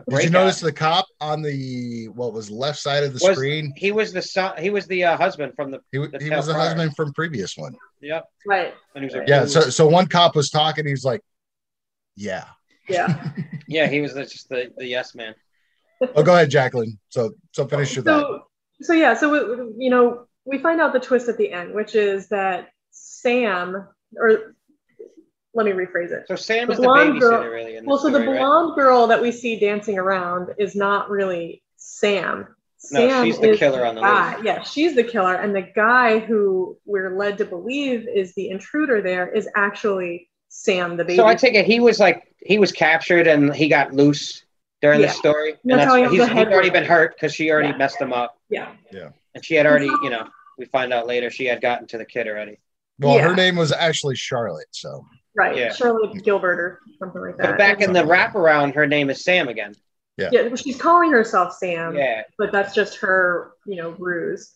[0.09, 3.73] Did you notice the cop on the what was left side of the Was- screen?
[3.77, 4.53] He was the son.
[4.59, 5.81] He was the uh, husband from the.
[5.93, 6.69] He, the he was the prior.
[6.69, 7.75] husband from previous one.
[8.01, 8.25] Yep.
[8.47, 8.75] Right.
[8.95, 9.47] And he was a Yeah.
[9.47, 10.87] So so one cop was talking.
[10.87, 11.23] He's like,
[12.15, 12.45] "Yeah."
[12.89, 13.33] Yeah.
[13.69, 15.35] yeah, he was the, just the, the yes man.
[16.15, 16.99] Oh, go ahead, Jacqueline.
[17.09, 18.23] So so finish your thought.
[18.23, 18.49] so
[18.81, 21.95] so yeah so we, you know we find out the twist at the end which
[21.95, 24.55] is that sam or
[25.55, 27.77] let me rephrase it So Sam The is the blonde babysitter, girl- really.
[27.77, 28.39] In well this so the story, right?
[28.39, 32.47] blonde girl that we see dancing around is not really sam
[32.93, 34.37] No, sam she's the is killer on the guy.
[34.37, 34.45] loose.
[34.45, 39.01] yeah she's the killer and the guy who we're led to believe is the intruder
[39.03, 42.73] there is actually sam the baby So I take it he was like he was
[42.73, 44.45] captured and he got loose
[44.81, 45.07] during Yeah.
[45.09, 47.69] the story, and That's that's how he he's, got already been hurt because she already
[47.71, 47.77] Yeah.
[47.79, 51.31] messed him up, Yeah, yeah and she had already, you know, we find out later
[51.31, 52.59] she had gotten to the kid already.
[53.01, 53.29] Well, Yeah.
[53.29, 54.69] her name was actually Charlotte.
[54.71, 55.05] So
[55.39, 55.73] right Yeah.
[55.73, 59.49] charlotte gilbert or something like that But back in the wraparound, her name is Sam
[59.49, 59.75] again.
[60.17, 64.53] yeah well, she's calling herself sam Yeah, but that's just her, you know, ruse.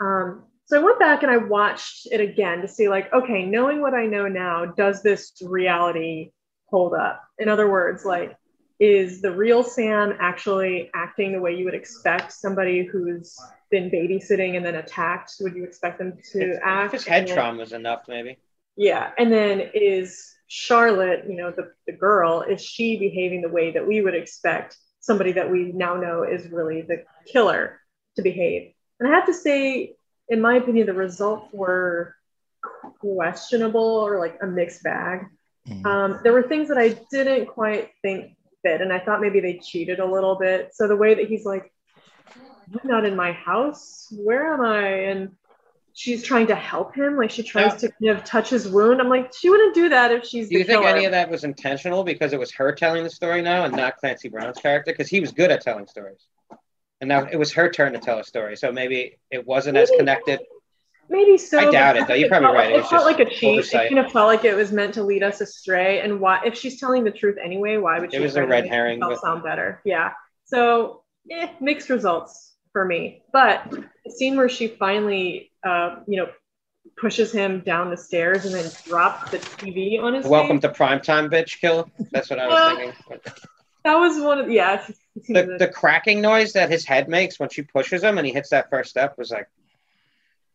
[0.00, 3.82] Um, so I went back and I watched it again to see, like, okay, knowing
[3.82, 6.30] what I know now, does this reality
[6.66, 7.22] hold up?
[7.38, 8.34] In other words, like,
[8.80, 13.38] is the real Sam actually acting the way you would expect somebody who's
[13.70, 15.34] been babysitting and then attacked?
[15.40, 16.86] Would you expect them to If- act?
[16.94, 18.38] if his head And trauma is enough, maybe.
[18.76, 19.10] Yeah.
[19.18, 23.86] And then is Charlotte, you know, the, the girl, is she behaving the way that
[23.86, 27.80] we would expect somebody that we now know is really the killer
[28.16, 28.72] to behave?
[29.00, 29.96] And I have to say,
[30.28, 32.14] in my opinion, the results were
[33.00, 35.26] questionable or like a mixed bag.
[35.68, 35.84] mhm.
[35.84, 39.58] Um, there were things that I didn't quite think fit, and I thought maybe they
[39.58, 40.70] cheated a little bit.
[40.74, 41.72] So the way that he's like,
[42.36, 44.06] I'm not in my house.
[44.16, 44.86] Where am I?
[45.10, 45.32] And
[45.94, 47.16] she's trying to help him.
[47.16, 49.00] Like she tries to kind of touch his wound.
[49.00, 50.94] I'm like, she wouldn't do that if she's Do you think killer.
[50.94, 53.96] any of that was intentional because it was her telling the story now and not
[53.98, 54.92] Clancy Brown's character?
[54.92, 56.26] Because he was good at telling stories.
[57.00, 58.56] And now it was her turn to tell a story.
[58.56, 60.40] So maybe it wasn't as connected.
[61.08, 61.58] Maybe so.
[61.58, 62.14] I doubt it, though.
[62.14, 62.72] You're probably like- right.
[62.72, 63.58] It, It felt like a cheat.
[63.58, 63.86] oversight.
[63.86, 66.00] It kind of felt like it was meant to lead us astray.
[66.00, 68.16] And why, if she's telling the truth anyway, why would she?
[68.18, 69.80] It was a red herring, but- sound better.
[69.84, 70.12] Yeah.
[70.44, 73.24] So, eh, mixed results for me.
[73.32, 73.68] But
[74.04, 76.28] the scene where she finally, uh, you know,
[76.96, 80.70] pushes him down the stairs and then drops the TV on his Welcome face.
[80.72, 81.88] to primetime, bitch kill.
[82.10, 83.32] That's what I was Well, thinking.
[83.84, 84.86] That was one of yeah.
[85.28, 88.50] The, the cracking noise that his head makes when she pushes him and he hits
[88.50, 89.46] that first step was like,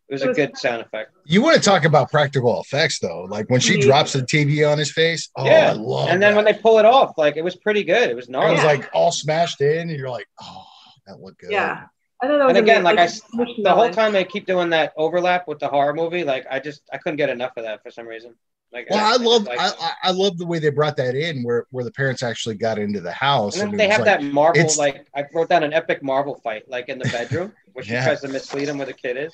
[0.10, 1.12] it was It a was- good sound effect.
[1.26, 3.24] you want to talk about practical effects though?
[3.24, 5.30] Like when she drops the TV on his face.
[5.36, 5.70] Oh, Yeah.
[5.70, 6.10] I love.
[6.10, 6.36] and then that.
[6.38, 8.10] when they pull it off, like it was pretty good.
[8.10, 10.64] It was it was like all smashed in, and you're like, oh,
[11.05, 11.51] that looked good.
[11.51, 11.86] yeah.
[12.22, 12.84] I thought that was And again, amazing.
[12.84, 15.93] like I s- wish the whole time they keep doing that overlap with the horror
[15.93, 18.34] movie, like I just I couldn't get enough of that for some reason.
[18.74, 19.68] Like Well, I just love liked I.
[19.80, 22.80] I I love the way they brought that in, where where the parents actually got
[22.80, 25.63] into the house, And and they have like, that Marvel, it's- like I wrote down
[25.63, 28.03] an epic Marvel fight, like in the bedroom, where she Yeah.
[28.05, 29.34] tries to mislead him where the kid is.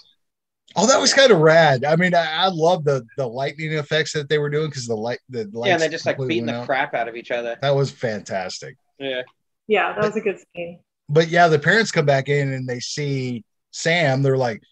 [0.76, 1.84] oh, that was kind of rad.
[1.86, 4.96] I mean, I, I love the the lightning effects that they were doing because the
[4.96, 6.66] light the lights yeah, and they're just like beating the out.
[6.66, 7.58] crap out of each other.
[7.62, 8.76] That was fantastic.
[9.00, 9.22] Yeah,
[9.68, 10.80] Yeah, that was a good scene.
[11.10, 14.22] But yeah, the parents come back in and they see Sam.
[14.24, 14.64] They're like,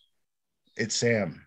[0.75, 1.45] "It's Sam,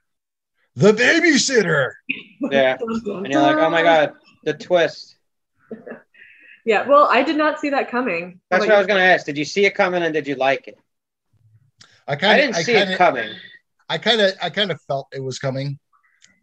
[0.77, 1.93] the babysitter."
[2.41, 4.13] yeah, and you're like, oh my god,
[4.45, 5.17] the twist.
[6.67, 8.41] Yeah, well, I did not see that coming.
[8.51, 9.27] That's How what I was gonna ask.
[9.27, 10.79] Did you see it coming and did you like it?
[12.09, 13.35] I I kind didn't I see kind it coming.
[13.89, 15.79] I kind of, I kind of felt it was coming.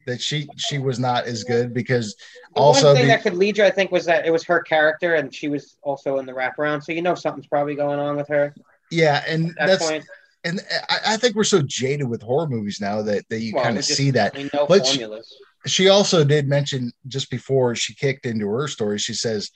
[0.08, 2.16] That she she was not as good because
[2.56, 4.44] The also one thing the- that could lead you, I think, was that it was
[4.46, 8.00] her character and she was also in the wraparound, so you know something's probably going
[8.00, 8.54] on with her.
[8.90, 10.06] yeah, and At that that's point,
[10.44, 13.64] and I, I think we're so jaded with horror movies now that that you Well,
[13.64, 14.34] kind of see that.
[14.68, 15.36] But she- formulas.
[15.68, 18.98] She also did mention just before she kicked into her story.
[18.98, 19.52] She says,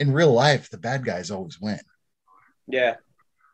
[0.00, 1.78] in real life, the bad guys always win.
[2.66, 2.96] Yeah.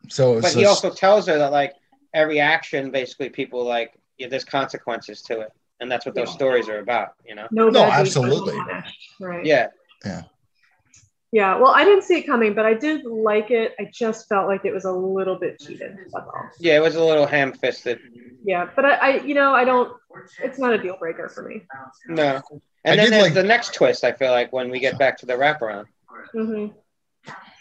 [0.08, 1.74] So, But it's he also tells her that like
[2.14, 5.52] every action, basically, people like yeah, there's consequences to it,
[5.84, 6.34] and that's what those Yeah.
[6.34, 7.10] stories are about.
[7.24, 7.46] You know?
[7.52, 8.58] No, No, absolutely.
[9.20, 9.44] Right.
[9.44, 9.68] Yeah.
[10.04, 10.22] Yeah.
[11.30, 13.74] Yeah well, I didn't see it coming, but I did like it.
[13.78, 15.96] I just felt like it was a little bit cheated.
[15.98, 16.32] That's all.
[16.58, 16.76] Yeah.
[16.76, 18.00] It was a little ham-fisted.
[18.44, 18.68] Yeah.
[18.74, 19.92] But I, I you know, I don't.
[20.42, 21.62] It's not a deal breaker for me.
[22.08, 22.36] No.
[22.36, 24.04] I And then there's like- the next twist.
[24.04, 25.86] I feel like when we get back to the wraparound,
[26.32, 26.66] hmm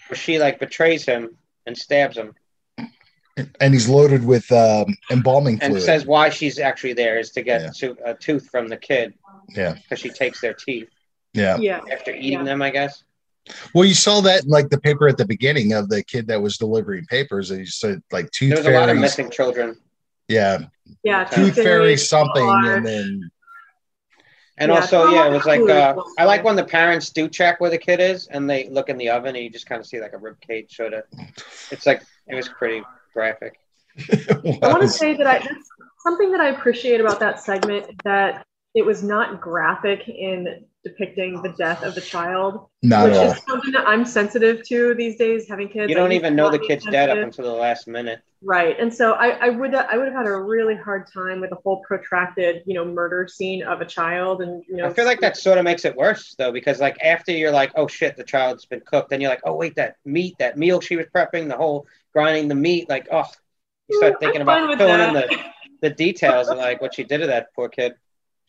[0.10, 2.36] where she like betrays him and stabs him,
[3.60, 5.84] and he's loaded with um, embalming and fluid.
[5.84, 7.70] says why she's actually there is to get Yeah.
[7.78, 9.14] to, a tooth from the kid
[9.50, 10.90] yeah, because she takes their teeth
[11.34, 11.58] yeah.
[11.58, 11.82] Yeah.
[11.92, 12.44] after eating Yeah.
[12.44, 12.62] them.
[12.62, 13.04] I guess.
[13.74, 16.42] Well, you saw that in like the paper at the beginning of the kid that
[16.42, 17.52] was delivering papers.
[17.52, 19.78] And he said like tooth There was a lot of missing children,
[20.28, 20.60] Yeah,
[21.04, 21.26] Yeah.
[21.26, 22.68] tooth fairy something, large.
[22.68, 23.32] and then
[24.60, 27.60] and Yeah, also yeah, it was like uh, I like when the parents do check
[27.60, 29.88] where the kid is, and they look in the oven, and you just kind of
[29.88, 31.04] see like a rib cage sort of.
[31.72, 33.60] It's like it was pretty graphic.
[34.12, 38.46] I want to say that I that's something that I appreciate about that segment that
[38.76, 43.32] it was not graphic in depicting the death of the child, not which at all.
[43.32, 45.48] is something that I'm sensitive to these days.
[45.48, 47.88] Having kids, You don't used even know the be kid's dead up until the last
[47.88, 48.22] minute.
[48.42, 51.52] right, and so I, I would I would have had a really hard time with
[51.52, 55.06] a whole protracted you know murder scene of a child, and you know I feel
[55.06, 58.18] like that sort of makes it worse though, because like after you're like, oh shit,
[58.18, 61.06] the child's been cooked, then you're like, oh wait, that meat, that meal she was
[61.16, 63.26] prepping, the whole grinding the meat, like oh,
[63.88, 65.30] you start mm, thinking I'm about with filling in the,
[65.82, 67.94] the details of like what she did to that poor kid.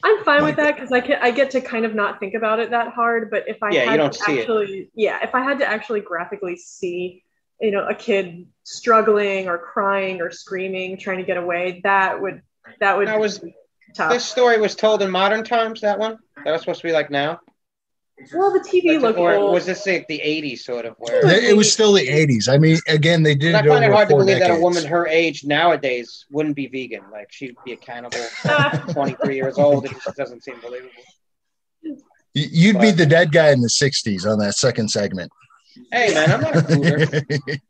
[0.04, 2.60] I'm fine with that because I can I get to kind of not think about
[2.60, 3.30] it that hard.
[3.30, 4.40] But if I Yeah, had to see it.
[4.42, 7.24] actually, yeah, if I had to actually graphically see,
[7.58, 12.42] you know, a kid struggling or crying or screaming, trying to get away, that would
[12.80, 13.54] that would Now was be
[13.94, 14.12] tough.
[14.12, 15.80] this story was told in modern times?
[15.80, 17.40] That one that was supposed to be like now,
[18.32, 19.52] well, the TV looked or old.
[19.52, 21.26] was this like the '80s sort of where?
[21.26, 22.48] It It was still the 80s.
[22.48, 24.84] I mean, again, they did I find it hard to four believe that a woman
[24.84, 27.02] her age nowadays wouldn't be vegan.
[27.10, 28.20] Like she'd be a cannibal,
[28.92, 29.86] 23 years old.
[29.86, 30.90] It just doesn't seem believable.
[32.34, 35.30] You'd be the dead guy in the 60s on that second segment.
[35.92, 37.40] Hey man, I'm not a cooter.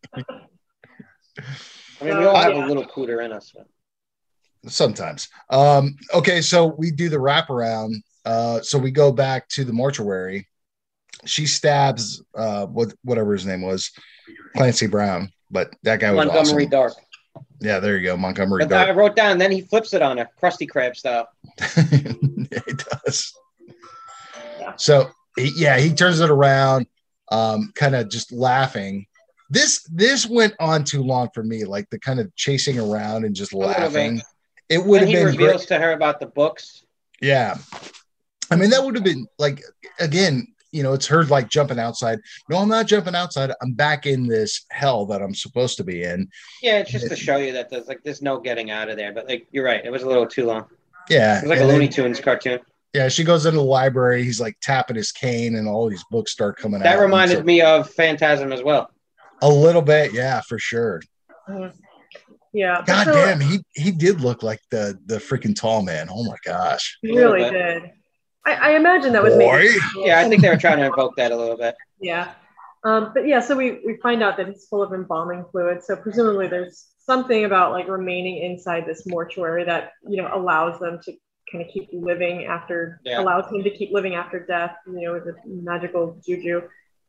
[2.01, 3.53] I mean, we all have a little cooter in us.
[3.55, 3.67] But
[4.71, 5.29] Sometimes.
[5.51, 7.95] Um, okay, so we do the wraparound.
[8.25, 10.49] Uh, so we go back to the mortuary.
[11.25, 13.91] She stabs uh, what whatever his name was,
[14.57, 16.71] Clancy Brown, but that guy was Montgomery awesome.
[16.71, 16.93] Dark.
[17.61, 19.39] Yeah, there you go, Montgomery But I wrote down.
[19.39, 21.29] Then he flips it on a Krusty Krab style.
[21.59, 23.33] it does.
[24.77, 26.87] So yeah, he turns it around,
[27.31, 29.07] um, kind of just laughing.
[29.51, 33.35] This this went on too long for me, like the kind of chasing around and
[33.35, 34.23] just laughing.
[34.69, 35.39] It would have he been great.
[35.39, 36.85] reveals to her about the books.
[37.21, 37.57] Yeah.
[38.55, 39.63] I mean, that would have been like,
[39.99, 42.19] again, you know, it's her like jumping outside.
[42.49, 43.53] No, I'm not jumping outside.
[43.63, 46.29] I'm back in this hell that I'm supposed to be in.
[46.63, 49.13] Yeah, it's just to show you that there's like there's no getting out of there.
[49.13, 50.67] But like you're right, it was a little too long.
[51.09, 51.39] Yeah.
[51.39, 52.59] It was like a Looney Tunes cartoon.
[52.93, 53.09] yeah.
[53.09, 54.25] She goes into the library.
[54.25, 56.85] He's like tapping his cane, and all these books start coming out.
[56.85, 58.91] That reminded so- me of Phantasm as well.
[59.43, 60.13] a little bit.
[60.13, 61.01] Yeah, for sure.
[61.49, 61.77] Mm-hmm.
[62.53, 63.39] yeah, God so- damn.
[63.41, 66.09] He, he did look like the, the freaking tall man.
[66.11, 66.99] Oh my gosh.
[67.03, 67.83] He really did.
[68.47, 69.59] I, I imagine that was Boy.
[69.59, 69.79] maybe.
[69.97, 71.75] Yeah, I think they were trying to invoke that a little bit.
[72.01, 72.33] Yeah.
[72.85, 75.83] Um, but yeah, so we, we find out that it's full of embalming fluid.
[75.83, 81.01] So presumably there's something about like remaining inside this mortuary that, you know, allows them
[81.05, 81.13] to
[81.51, 83.21] kind of keep living after, Yeah.
[83.21, 86.63] allows him to keep living after death, you know, with the magical juju,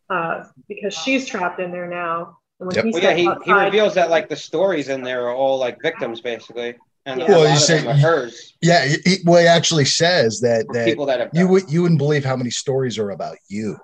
[0.10, 2.38] uh, because she's trapped in there now.
[2.62, 2.86] And when Yep.
[2.86, 5.58] he Well, yeah, steps he, he reveals that like the stories in there are all
[5.58, 6.76] like victims basically,
[7.06, 7.28] and Yeah.
[7.30, 8.54] Well, you say- hers.
[8.62, 8.86] Yeah.
[9.06, 12.36] He- well, he actually says that, that people that you would, you wouldn't believe how
[12.36, 13.78] many stories are about you,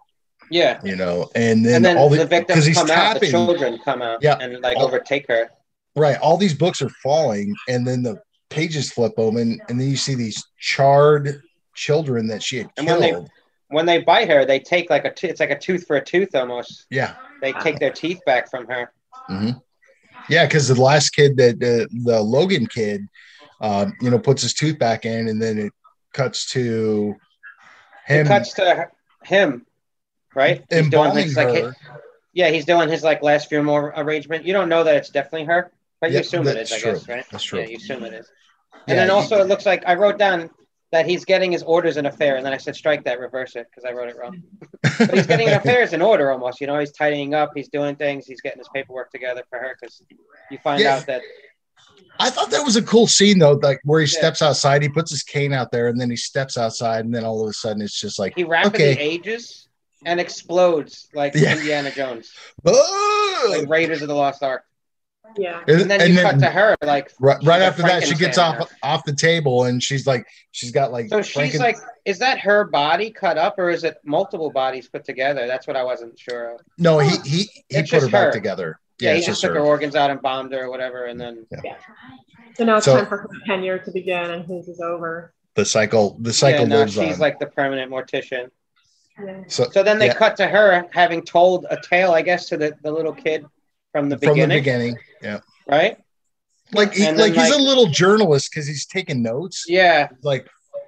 [0.49, 0.79] yeah.
[0.83, 4.01] you know, and then, And then all the, the, victims come out, the children come
[4.01, 4.37] out, Yeah.
[4.39, 5.49] and like All- overtake her.
[5.95, 6.17] Right.
[6.19, 10.15] All these books are falling, and then the pages flip open, and then you see
[10.15, 11.41] these charred
[11.75, 13.25] children that she had And when killed.
[13.25, 13.29] they-
[13.75, 16.03] When they bite her, they take like a t- it's like a tooth for a
[16.03, 16.85] tooth almost.
[16.89, 17.15] yeah.
[17.41, 18.91] They take their teeth back from her.
[19.27, 19.51] hmm
[20.29, 23.07] Yeah, because the last kid that uh, the Logan kid,
[23.59, 25.73] um, you know, puts his tooth back in, and then it
[26.13, 27.15] cuts to
[28.05, 28.89] him It cuts to
[29.23, 29.65] him,
[30.35, 30.63] right?
[30.69, 31.75] He's doing his, like, her.
[32.33, 34.45] yeah, he's doing his like last funeral arrangement.
[34.45, 36.93] You don't know that it's definitely her, but you assume it that's I true.
[36.93, 37.25] guess, right?
[37.31, 37.59] That's true.
[37.59, 38.29] Yeah, you assume it is.
[38.73, 40.49] Yeah, And then you- also, it looks like I wrote down
[40.91, 43.67] that he's getting his orders in affair, and then I said strike that, reverse it,
[43.69, 44.41] because I wrote it wrong.
[44.81, 46.59] But he's getting affairs in order almost.
[46.59, 49.77] You know, he's tidying up, he's doing things, he's getting his paperwork together for her,
[49.79, 50.01] because
[50.49, 50.97] you find Yeah.
[50.97, 51.21] out that
[52.19, 54.19] I thought that was a cool scene though, like where he Yeah.
[54.19, 57.23] steps outside, he puts his cane out there, and then he steps outside, and then
[57.25, 58.97] all of a sudden it's just like, he rapidly Okay.
[59.01, 59.67] ages.
[60.03, 61.53] and explodes like Yeah.
[61.55, 62.31] Indiana Jones,
[62.65, 63.47] Oh!
[63.59, 64.63] like Raiders of the Lost Ark.
[65.37, 65.61] Yeah.
[65.67, 68.15] And, And then and you then cut to her, like right, right after that, she
[68.15, 71.77] gets Frankenstein off off the table and she's like, she's got like, So she's like,
[72.05, 75.47] is that her body cut up, or is it multiple bodies put together?
[75.47, 76.61] That's what I wasn't sure of.
[76.77, 78.79] no, he he he It's put her just back together.
[78.99, 79.65] Yeah, Yeah, he it's just just took her her.
[79.65, 81.75] organs out and bombed her or whatever, and then yeah.
[82.55, 85.33] So now it's So- time for her tenure to begin, and his is over.
[85.55, 87.19] The cycle, the cycle yeah, now lives she's on.
[87.19, 88.49] like the permanent mortician.
[89.21, 89.43] Yeah.
[89.47, 90.13] so So then they Yeah.
[90.13, 93.45] cut to her having told a tale, I guess, to the, the little kid
[93.91, 95.39] from the from the beginning, beginning, yeah.
[95.67, 95.97] right?
[96.73, 99.65] Like he, And like he's like- a little journalist because he's taking notes.
[99.67, 100.47] Yeah, Like,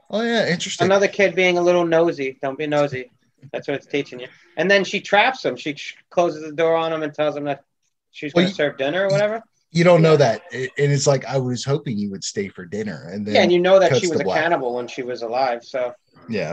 [0.10, 0.86] oh yeah, interesting.
[0.86, 2.38] another kid being a little nosy.
[2.42, 3.12] Don't be nosy.
[3.52, 4.28] That's what it's teaching you.
[4.56, 5.58] And then she traps him.
[5.58, 5.76] She
[6.10, 7.64] closes the door on him and tells him that
[8.12, 9.44] she's Well, going to serve dinner or whatever.
[9.72, 13.10] you don't know that, and it's like I was hoping you would stay for dinner,
[13.12, 14.42] and then yeah, and you know that she was a black.
[14.42, 15.64] cannibal when she was alive.
[15.66, 15.94] So
[16.30, 16.52] yeah,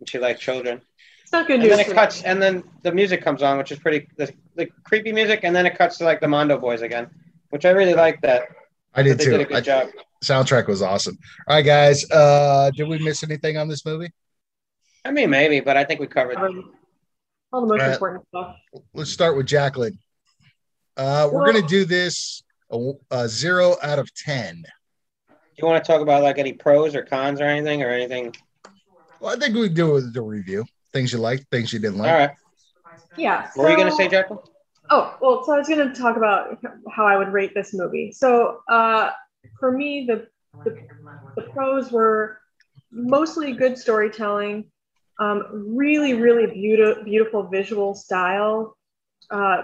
[0.00, 0.82] and she liked children.
[1.22, 1.70] It's not good And news.
[1.78, 5.12] then it cuts, and then the music comes on, which is pretty the, the creepy
[5.12, 7.08] music, and then it cuts to like the Mondo Boys again,
[7.50, 8.20] which I really like.
[8.22, 8.48] That
[8.94, 9.30] I did too.
[9.32, 9.88] did a good I- job.
[10.24, 11.18] soundtrack was awesome.
[11.48, 14.10] All right, guys, uh, did we miss anything on this movie?
[15.04, 16.36] I mean, maybe, but I think we covered.
[16.36, 16.74] Um,
[17.52, 17.94] all the most Alright.
[17.94, 18.56] important stuff.
[18.94, 19.98] Let's start with Jacqueline.
[20.96, 24.62] Uh, we're Well- gonna do this a, a zero out of ten.
[25.28, 28.34] Do you want to talk about like any pros or cons or anything or anything?
[29.20, 30.64] Well, I think we do with the review.
[30.92, 32.10] Things you liked, things you didn't like.
[32.10, 32.30] All right.
[33.16, 33.48] Yeah.
[33.54, 34.40] What were you gonna say, Jacqueline?
[34.90, 36.58] Oh, well, so I was going to talk about
[36.90, 38.12] how I would rate this movie.
[38.12, 39.10] So, uh,
[39.58, 40.26] for me, the,
[40.64, 40.76] the,
[41.36, 42.38] the pros were
[42.90, 44.70] mostly good storytelling,
[45.18, 45.46] um,
[45.76, 48.76] really, really beautiful, beautiful visual style,
[49.30, 49.62] uh,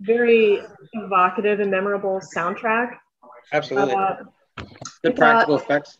[0.00, 0.60] very
[0.92, 2.96] evocative and memorable soundtrack,
[3.52, 3.94] Absolutely.
[3.94, 4.16] uh,
[5.02, 5.98] Good practical uh, effects.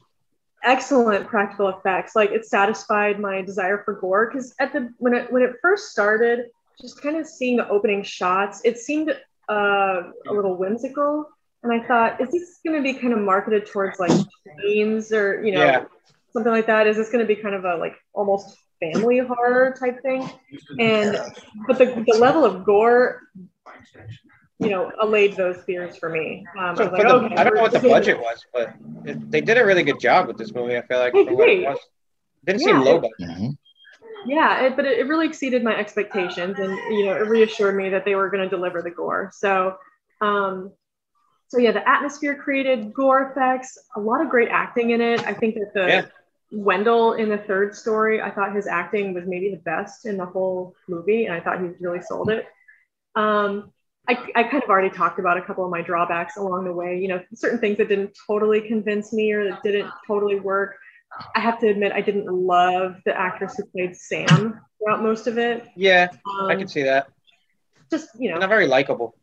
[0.64, 2.14] excellent practical effects.
[2.16, 5.90] Like it satisfied my desire for gore because at the when it when it first
[5.90, 6.47] started,
[6.80, 9.10] just kind of seeing the opening shots, it seemed
[9.48, 11.28] uh, a little whimsical,
[11.62, 14.12] and I thought, is this going to be kind of marketed towards like
[14.60, 15.84] teens or you know Yeah.
[16.32, 16.86] something like that?
[16.86, 20.28] Is this going to be kind of a like almost family horror type thing?
[20.78, 21.18] And
[21.66, 23.22] but the the level of gore.
[24.58, 26.46] You know, allayed those fears for me.
[26.58, 28.72] Um, So I for like, the, okay, I don't know what the budget was, but
[29.04, 30.78] it, they did a really good job with this movie.
[30.78, 31.68] I feel like I for it agree.
[32.46, 33.38] Didn't Yeah, seem low it- budget.
[33.38, 33.56] Mhm.
[34.26, 37.90] Yeah it, but it, it really exceeded my expectations and you know it reassured me
[37.90, 39.30] that they were going to deliver the gore.
[39.34, 39.76] So
[40.20, 40.72] um
[41.48, 45.20] so yeah the atmosphere created gore effects a lot of great acting in it.
[45.26, 46.06] I think that the Yeah.
[46.52, 50.24] wendell in the third story i thought his acting was maybe the best in the
[50.24, 52.46] whole movie and i thought he really sold it.
[53.16, 53.72] Um
[54.08, 56.98] I, I kind of already talked about a couple of my drawbacks along the way
[57.00, 60.76] you know certain things that didn't totally convince me or that didn't totally work
[61.34, 65.38] I have to admit, I didn't love the actress who played Sam throughout most of
[65.38, 65.66] it.
[65.76, 66.09] Yeah,
[66.40, 67.09] Um, I could see that.
[67.90, 69.14] just you know, Not very likable.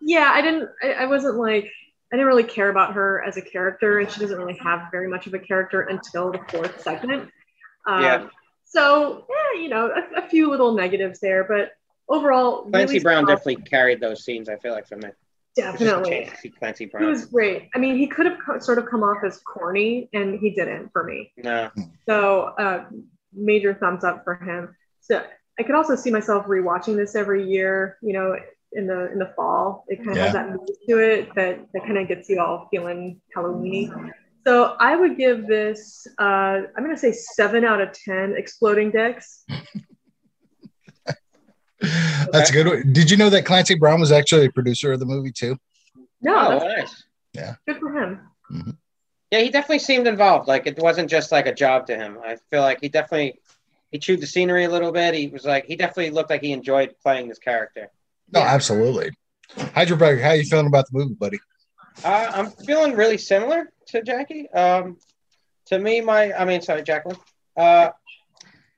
[0.00, 1.70] yeah, I didn't, I, I wasn't like,
[2.12, 5.08] I didn't really care about her as a character, and she doesn't really have very
[5.08, 7.30] much of a character until the fourth segment.
[7.86, 8.26] Um, Yeah.
[8.64, 11.72] So yeah, you know, a, a few little negatives there, but
[12.06, 14.48] overall, Clancy really Brown definitely carried those scenes.
[14.50, 15.08] I feel like for me.
[15.58, 16.10] It's just a definitely.
[16.10, 17.68] change to see Clancy He was great.
[17.74, 20.90] I mean, he could have co- sort of come off as corny, and he didn't
[20.92, 21.32] for me.
[21.36, 21.70] No,
[22.08, 22.84] So uh,
[23.32, 24.74] major thumbs up for him.
[25.00, 25.24] So
[25.58, 27.98] I could also see myself rewatching this every year.
[28.02, 28.36] You know,
[28.72, 30.24] in the in the fall, it kind of Yeah.
[30.24, 34.12] has that mood to it that that kind of gets you all feeling Halloweeny.
[34.46, 36.06] So I would give this.
[36.18, 39.44] Uh, I'm gonna say seven out of ten exploding dicks.
[42.32, 42.66] That's a good.
[42.66, 42.92] one.
[42.92, 45.56] Did you know that Clancy Brown was actually a producer of the movie too?
[46.20, 47.56] No, oh, that's nice.
[47.66, 48.76] good for him.
[49.30, 50.48] Yeah, he definitely seemed involved.
[50.48, 52.18] Like it wasn't just like a job to him.
[52.24, 53.38] I feel like he definitely
[53.92, 55.14] he chewed the scenery a little bit.
[55.14, 57.88] He was like he definitely looked like he enjoyed playing this character.
[58.32, 58.46] No, Yeah.
[58.54, 59.10] absolutely.
[59.56, 61.38] Hydraberg, how you feeling about the movie, buddy?
[62.04, 64.50] Uh, I'm feeling really similar to Jackie.
[64.50, 64.96] Um,
[65.66, 67.18] to me, my I mean, sorry, Jacqueline.
[67.56, 67.90] Uh,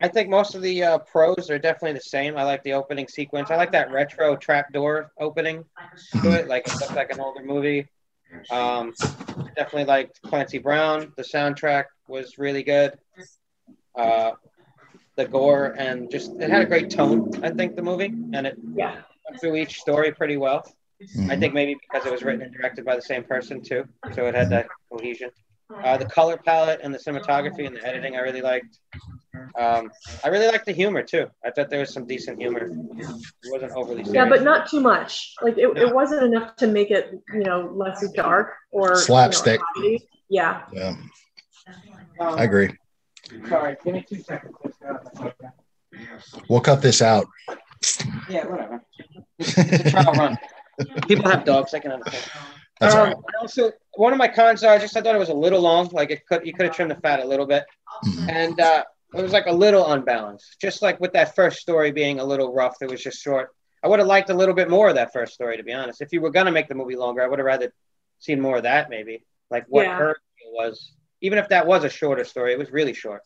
[0.00, 2.36] I think most of the uh, pros are definitely the same.
[2.36, 3.50] I like the opening sequence.
[3.50, 5.64] I like that retro trapdoor opening
[6.22, 6.48] to it.
[6.48, 7.86] Like it looks like an older movie.
[8.50, 8.94] Um,
[9.56, 11.12] definitely liked Clancy Brown.
[11.16, 12.94] The soundtrack was really good.
[13.94, 14.32] Uh,
[15.16, 17.30] the gore and just it had a great tone.
[17.42, 19.02] I think the movie and it Yeah.
[19.28, 20.64] went through each story pretty well.
[21.28, 21.40] I Mhm.
[21.40, 24.34] think maybe because it was written and directed by the same person too, so it
[24.34, 25.30] had that cohesion.
[25.84, 28.78] Uh, the color palette and the cinematography and the editing, I really liked.
[29.58, 29.90] Um,
[30.24, 31.26] I really liked the humor too.
[31.44, 32.66] I thought there was some decent humor.
[32.96, 33.06] It
[33.44, 34.14] wasn't overly serious.
[34.14, 35.34] Yeah, but not too much.
[35.42, 39.00] Like it, it wasn't enough to make it, you know, less dark or you know,
[39.00, 39.60] Slapstick.
[40.28, 40.62] yeah.
[40.72, 41.10] Yeah, Um,
[42.20, 42.70] I agree.
[43.48, 44.54] Sorry, give me two seconds.
[46.48, 47.26] We'll cut this out.
[48.28, 48.82] Yeah, whatever.
[49.38, 50.38] It's, it's a trial run.
[51.08, 51.74] People have dogs.
[51.74, 52.30] I can understand.
[52.80, 53.16] That's um, right.
[53.40, 55.88] also, one of my cons are just I thought it was a little long.
[55.92, 57.64] Like it could you could have trimmed the fat a little bit,
[58.04, 58.28] Mhm.
[58.30, 60.56] and uh, it was like a little unbalanced.
[60.60, 63.50] Just like with that first story being a little rough, it was just short.
[63.82, 66.00] I would have liked a little bit more of that first story, to be honest.
[66.00, 67.72] If you were gonna make the movie longer, I would have rather
[68.18, 69.24] seen more of that, maybe.
[69.50, 69.96] Like what Yeah.
[69.98, 70.16] her
[70.52, 70.92] was.
[71.20, 73.22] Even if that was a shorter story, it was really short.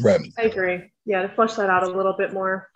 [0.00, 0.20] Right.
[0.36, 0.90] I agree.
[1.04, 2.68] Yeah, to flesh that out a little bit more.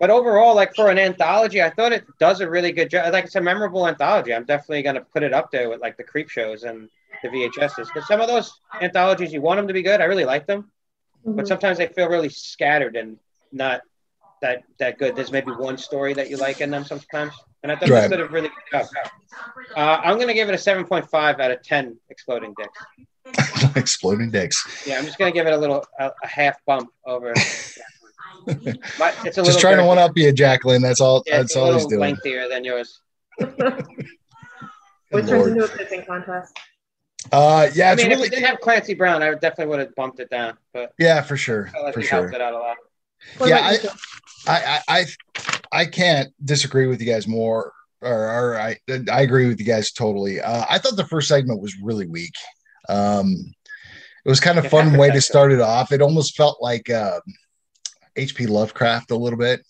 [0.00, 3.12] But overall, like for an anthology, I thought it does a really good job.
[3.12, 4.32] Like it's a memorable anthology.
[4.32, 6.88] I'm definitely gonna put it up there with like the Creepshows and
[7.22, 10.00] the VHSs because some of those anthologies you want them to be good.
[10.00, 10.70] I really like them,
[11.24, 11.48] but Mhm.
[11.48, 13.18] sometimes they feel really scattered and
[13.50, 13.80] not
[14.40, 15.16] that that good.
[15.16, 17.34] There's maybe one story that you like in them sometimes,
[17.64, 18.02] and I thought Right.
[18.02, 18.86] this did a really good job.
[19.76, 22.78] Uh, I'm gonna give it a 7.5 out of 10 exploding dicks.
[23.76, 24.64] Exploding dicks.
[24.86, 27.34] Yeah, I'm just gonna give it a little a, a half bump over.
[27.34, 27.80] My, it's a
[29.24, 30.82] Just little trying to one up you, Jacqueline.
[30.82, 31.22] That's all.
[31.26, 32.00] Yeah, that's all he's doing.
[32.00, 33.00] lengthier than yours.
[33.38, 33.56] Which
[35.26, 35.52] turns Lord.
[35.52, 36.58] into a pissing contest.
[37.32, 39.80] Uh, yeah, I it's mean, if really, it didn't have Clancy Brown, I definitely would
[39.80, 40.56] have bumped it down.
[40.72, 42.20] But yeah, for sure, I for sure.
[42.20, 42.76] helped it out a lot.
[43.38, 43.94] What Yeah, about you, Joe?
[44.46, 45.06] I, I, I,
[45.72, 47.72] I can't disagree with you guys more.
[48.00, 48.78] Or, or I,
[49.10, 50.40] I agree with you guys totally.
[50.40, 52.34] Uh, I thought the first segment was really weak.
[52.88, 53.34] Um,
[54.24, 55.90] it was kind of fun way to start it off.
[55.90, 57.20] It almost felt like um,
[58.18, 58.46] H.P.
[58.46, 59.64] Lovecraft a little bit.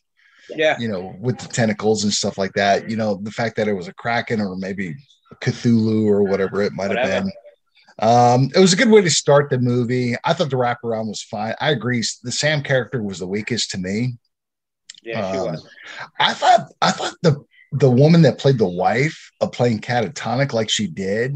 [0.50, 2.88] Yeah, you know, with the tentacles and stuff like that.
[2.90, 4.94] You know, the fact that it was a kraken or maybe
[5.42, 7.30] Cthulhu or whatever it might have been.
[8.00, 10.14] Um, it was a good way to start the movie.
[10.24, 11.54] I thought the wraparound was fine.
[11.60, 12.02] I agree.
[12.22, 14.14] The Sam character was the weakest to me.
[15.02, 15.68] yeah, she Um, was.
[16.18, 20.70] I thought I thought the the woman that played the wife of playing catatonic like
[20.70, 21.34] she did,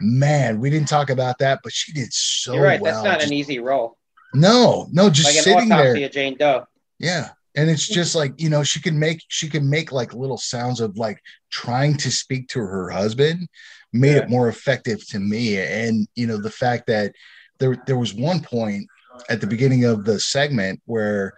[0.00, 2.80] man, we didn't talk about that, but she did so You're right.
[2.80, 2.94] well.
[2.94, 3.96] That's not Just- an easy role.
[4.34, 6.04] No, no, just Like an sitting there.
[6.04, 6.66] of Jane Doe.
[6.98, 7.30] Yeah.
[7.56, 7.94] And it's hmm.
[7.94, 11.20] just like, you know, she can make she can make like little sounds of like
[11.50, 13.48] trying to speak to her husband
[13.92, 14.22] made Yeah.
[14.22, 15.58] it more effective to me.
[15.58, 17.12] And you know, the fact that
[17.58, 18.86] there there was one point
[19.28, 21.34] at the beginning of the segment where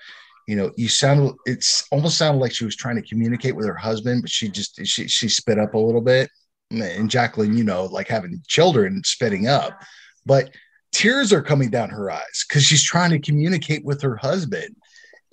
[0.46, 3.74] you know you sound it's almost sounded like she was trying to communicate with her
[3.74, 6.30] husband but she just she she spit up a little bit
[6.70, 9.80] and jacqueline you know like having children spitting up
[10.24, 10.50] but
[10.96, 14.74] tears are coming down her eyes because she's trying to communicate with her husband.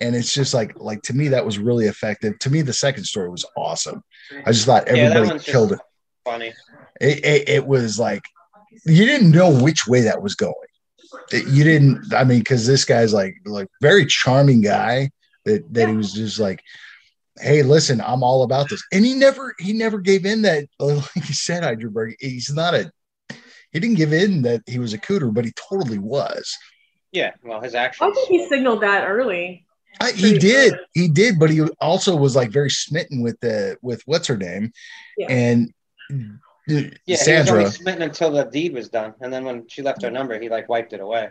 [0.00, 2.38] And it's just like like to me that was really effective.
[2.40, 4.02] To me the second story was awesome.
[4.44, 5.78] I just thought everybody just- killed it.
[6.24, 6.52] Funny.
[7.00, 8.22] it, it it was like
[8.86, 10.54] you didn't know which way that was going.
[11.32, 15.10] It- you didn't i mean because this guy's like like very charming guy
[15.44, 16.60] that that he was just like
[17.40, 18.82] hey listen i'm all about this.
[18.92, 22.90] And he never he never gave in that like you said Heidelberg, he's not a
[23.74, 26.56] he didn't give in that he was a cooter but he totally was
[27.12, 27.32] Yeah.
[27.44, 28.10] Well, his actions.
[28.10, 29.66] I think he signaled that early.
[30.00, 30.80] I, he did good.
[30.94, 34.72] he did but he also was like very smitten with the with what's her name
[35.18, 35.26] Yeah.
[35.30, 35.72] and
[36.66, 40.00] Yeah, he was sandra smitten until the deed was done, and then when she left
[40.02, 41.28] her number, he like wiped it away.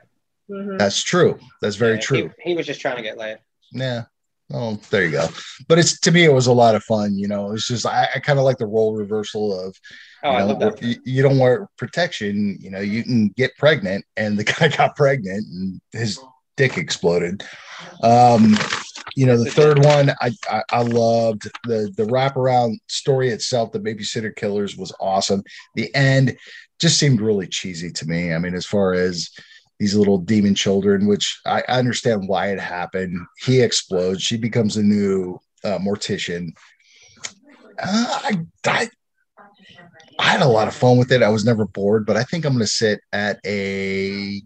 [0.50, 0.78] Mhm.
[0.78, 3.38] that's true that's very Yeah, true He, he was just trying to get laid.
[3.72, 4.04] yeah
[4.54, 5.28] well there you go.
[5.68, 8.08] But it's to me it was a lot of fun you know it's just i,
[8.16, 9.76] I kind of like the role reversal of
[10.26, 10.82] Oh, you, I love that.
[10.82, 14.96] you, you don't wear protection you know you can get pregnant and the guy got
[14.96, 16.18] pregnant and his
[16.56, 17.44] dick exploded.
[18.04, 18.56] Um
[19.16, 23.80] you know the third one i i, I loved the the wraparound story itself the
[23.80, 25.44] babysitter killers was awesome.
[25.76, 26.38] The end
[26.80, 28.34] just seemed really cheesy to me.
[28.34, 29.30] I mean as far as
[29.80, 33.18] these little demon children, which I I understand why it happened.
[33.40, 34.22] He explodes.
[34.22, 36.50] She becomes a new uh, mortician.
[37.80, 38.90] Uh, I, I
[40.20, 41.24] I had a lot of fun with it.
[41.24, 44.42] I was never bored, but I think I'm going to sit at a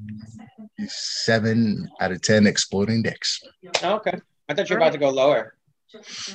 [0.88, 3.42] seven out of ten exploding dicks.
[3.84, 4.20] Oh, okay.
[4.50, 5.56] I thought you were about to go lower.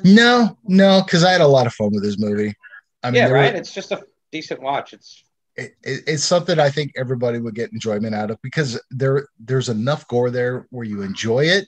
[0.05, 2.55] No, no, because I had a lot of fun with this movie.
[3.03, 3.55] I mean, yeah, there were- right.
[3.55, 4.93] It's just a decent watch.
[4.93, 5.25] It's
[5.57, 9.69] it, it- it's something I think everybody would get enjoyment out of because there there's
[9.69, 11.67] enough gore there where you enjoy it.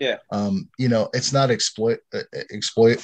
[0.00, 0.16] Yeah.
[0.32, 2.22] Um, you know, it's not exploit uh,
[2.52, 2.98] exploit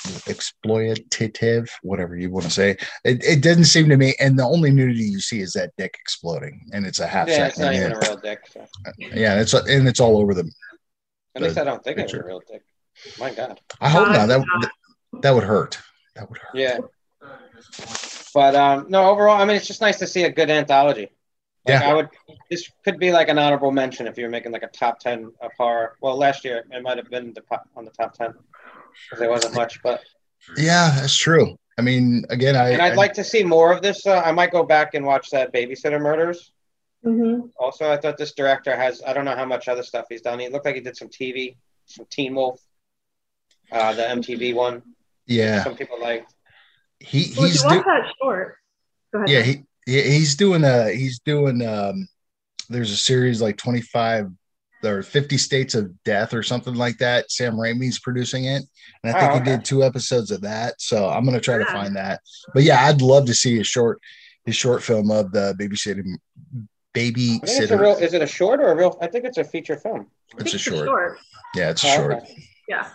[0.74, 2.70] exploitative, whatever you want to say.
[3.04, 5.96] It, it didn't seem to me, and the only nudity you see is that dick
[6.00, 7.62] exploding, and it's a half yeah, it's second.
[7.64, 7.96] not even in.
[7.96, 8.40] a real dick.
[8.52, 8.66] So.
[8.98, 10.50] yeah, it's and it's all over them.
[11.36, 12.18] At least I don't think picture.
[12.18, 12.62] it's a real dick.
[13.18, 13.60] My God.
[13.80, 14.26] I hope Uh, not.
[14.26, 14.70] That
[15.22, 15.78] that would hurt.
[16.16, 16.54] That would hurt.
[16.54, 16.78] Yeah.
[18.34, 21.10] But um, no, overall, I mean, it's just nice to see a good anthology.
[21.66, 21.90] Like, Yeah.
[21.90, 22.08] I would.
[22.50, 25.32] This could be like an honorable mention if you were making like a top ten
[25.40, 25.96] of horror.
[26.00, 29.30] Well, last year it might have been the, po- on the top ten because there
[29.30, 29.82] wasn't much.
[29.82, 30.02] But
[30.56, 31.56] Yeah, that's true.
[31.78, 34.06] I mean, again, I and I'd I- like to see more of this.
[34.06, 36.52] Uh, I might go back and watch that Babysitter Murders.
[37.04, 37.50] Mhm.
[37.58, 39.02] Also, I thought this director has.
[39.06, 40.38] I don't know how much other stuff he's done.
[40.38, 41.56] He looked like he did some TV,
[41.86, 42.60] some Teen Wolf.
[43.72, 44.82] uh, the MTV one.
[45.26, 46.26] Yeah, Some people like.
[47.00, 48.56] He Well, he's you do- that short.
[49.12, 49.28] Go ahead.
[49.30, 52.06] yeah he yeah, he's doing a he's doing um
[52.68, 54.30] there's a series like 25
[54.84, 58.62] or 50 states of death or something like that sam raimi's producing it
[59.02, 61.66] and i think Oh, he did two episodes of that so i'm gonna try to
[61.66, 62.20] find that
[62.54, 64.00] but yeah i'd love to see his short
[64.46, 66.14] his short film of the babysitting
[66.94, 67.38] baby.
[67.40, 67.96] think it's a babysitter real.
[67.96, 68.96] Is it a short or a real?
[69.02, 70.06] I think it's a feature film.
[70.38, 71.18] I it's a short
[71.54, 72.44] yeah it's a Oh, short okay.
[72.70, 72.88] Yeah.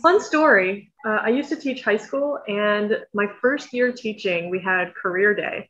[0.00, 0.90] Fun story.
[1.06, 5.34] Uh, I used to teach high school, and my first year teaching, we had career
[5.34, 5.68] day,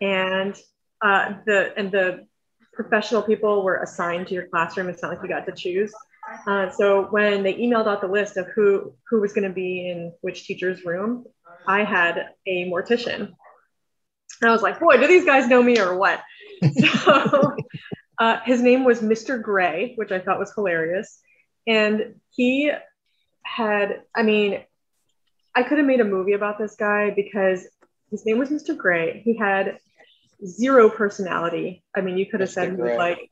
[0.00, 0.56] and
[1.00, 2.26] uh, the and the
[2.74, 4.88] professional people were assigned to your classroom.
[4.88, 5.92] It's not like you got to choose.
[6.48, 9.88] Uh, so when they emailed out the list of who who was going to be
[9.88, 11.26] in which teacher's room,
[11.68, 13.34] I had a mortician.
[14.40, 16.20] And I was like, boy, do these guys know me or what?
[16.80, 17.54] so
[18.18, 19.40] uh, his name was Mr.
[19.40, 21.20] Gray, which I thought was hilarious.
[21.68, 22.72] And he
[23.44, 24.64] had, I mean,
[25.54, 27.66] I could have made a movie about this guy because
[28.10, 28.76] his name was Mr.
[28.76, 29.20] Gray.
[29.24, 29.78] He had
[30.44, 31.84] zero personality.
[31.94, 32.54] I mean, you could have Mr.
[32.54, 33.30] said he was like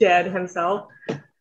[0.00, 0.88] dead himself.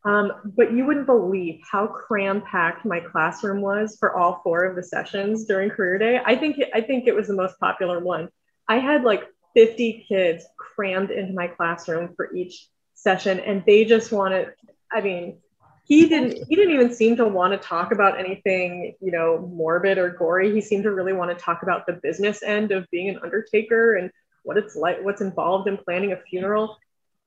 [0.04, 4.76] Um, but you wouldn't believe how cram packed my classroom was for all four of
[4.76, 6.22] the sessions during career day.
[6.24, 8.30] I think I think it was the most popular one.
[8.68, 9.24] I had like
[9.56, 14.54] 50 kids crammed into my classroom for each session, and they just wanted.
[14.92, 15.40] I mean,
[15.86, 19.98] he didn't he didn't even seem to want to talk about anything you know morbid
[19.98, 20.54] or gory.
[20.54, 23.96] He seemed to really want to talk about the business end of being an undertaker
[23.96, 24.12] and
[24.44, 26.78] what it's like, what's involved in planning a funeral.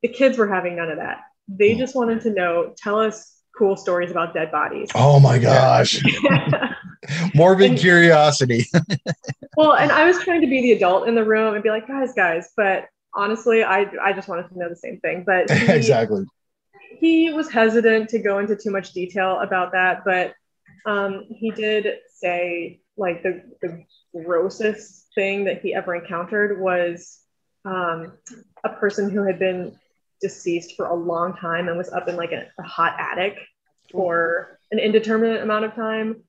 [0.02, 1.22] The kids were having none of that.
[1.48, 4.88] They just wanted to know, tell us cool stories about dead bodies.
[4.94, 6.00] oh my gosh
[7.34, 8.66] morbid And- curiosity
[9.56, 11.88] well, and I was trying to be the adult in the room and be like,
[11.88, 15.24] guys, guys, but honestly, I I just wanted to know the same thing.
[15.26, 16.24] But he, exactly
[17.00, 20.34] he was hesitant to go into too much detail about that, but
[20.86, 23.84] um, he did say like the, the
[24.24, 27.20] grossest thing that he ever encountered was
[27.64, 28.12] um,
[28.64, 29.76] a person who had been
[30.20, 33.38] deceased for a long time and was up in like a, a hot attic
[33.90, 36.22] for an indeterminate amount of time.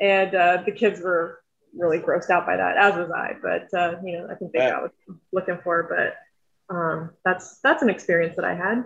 [0.00, 1.40] And uh, the kids were
[1.74, 3.32] really grossed out by that, as was I.
[3.40, 5.82] But uh, you know, I think they got what I was looking for.
[6.68, 8.84] But um, that's that's an experience that I had.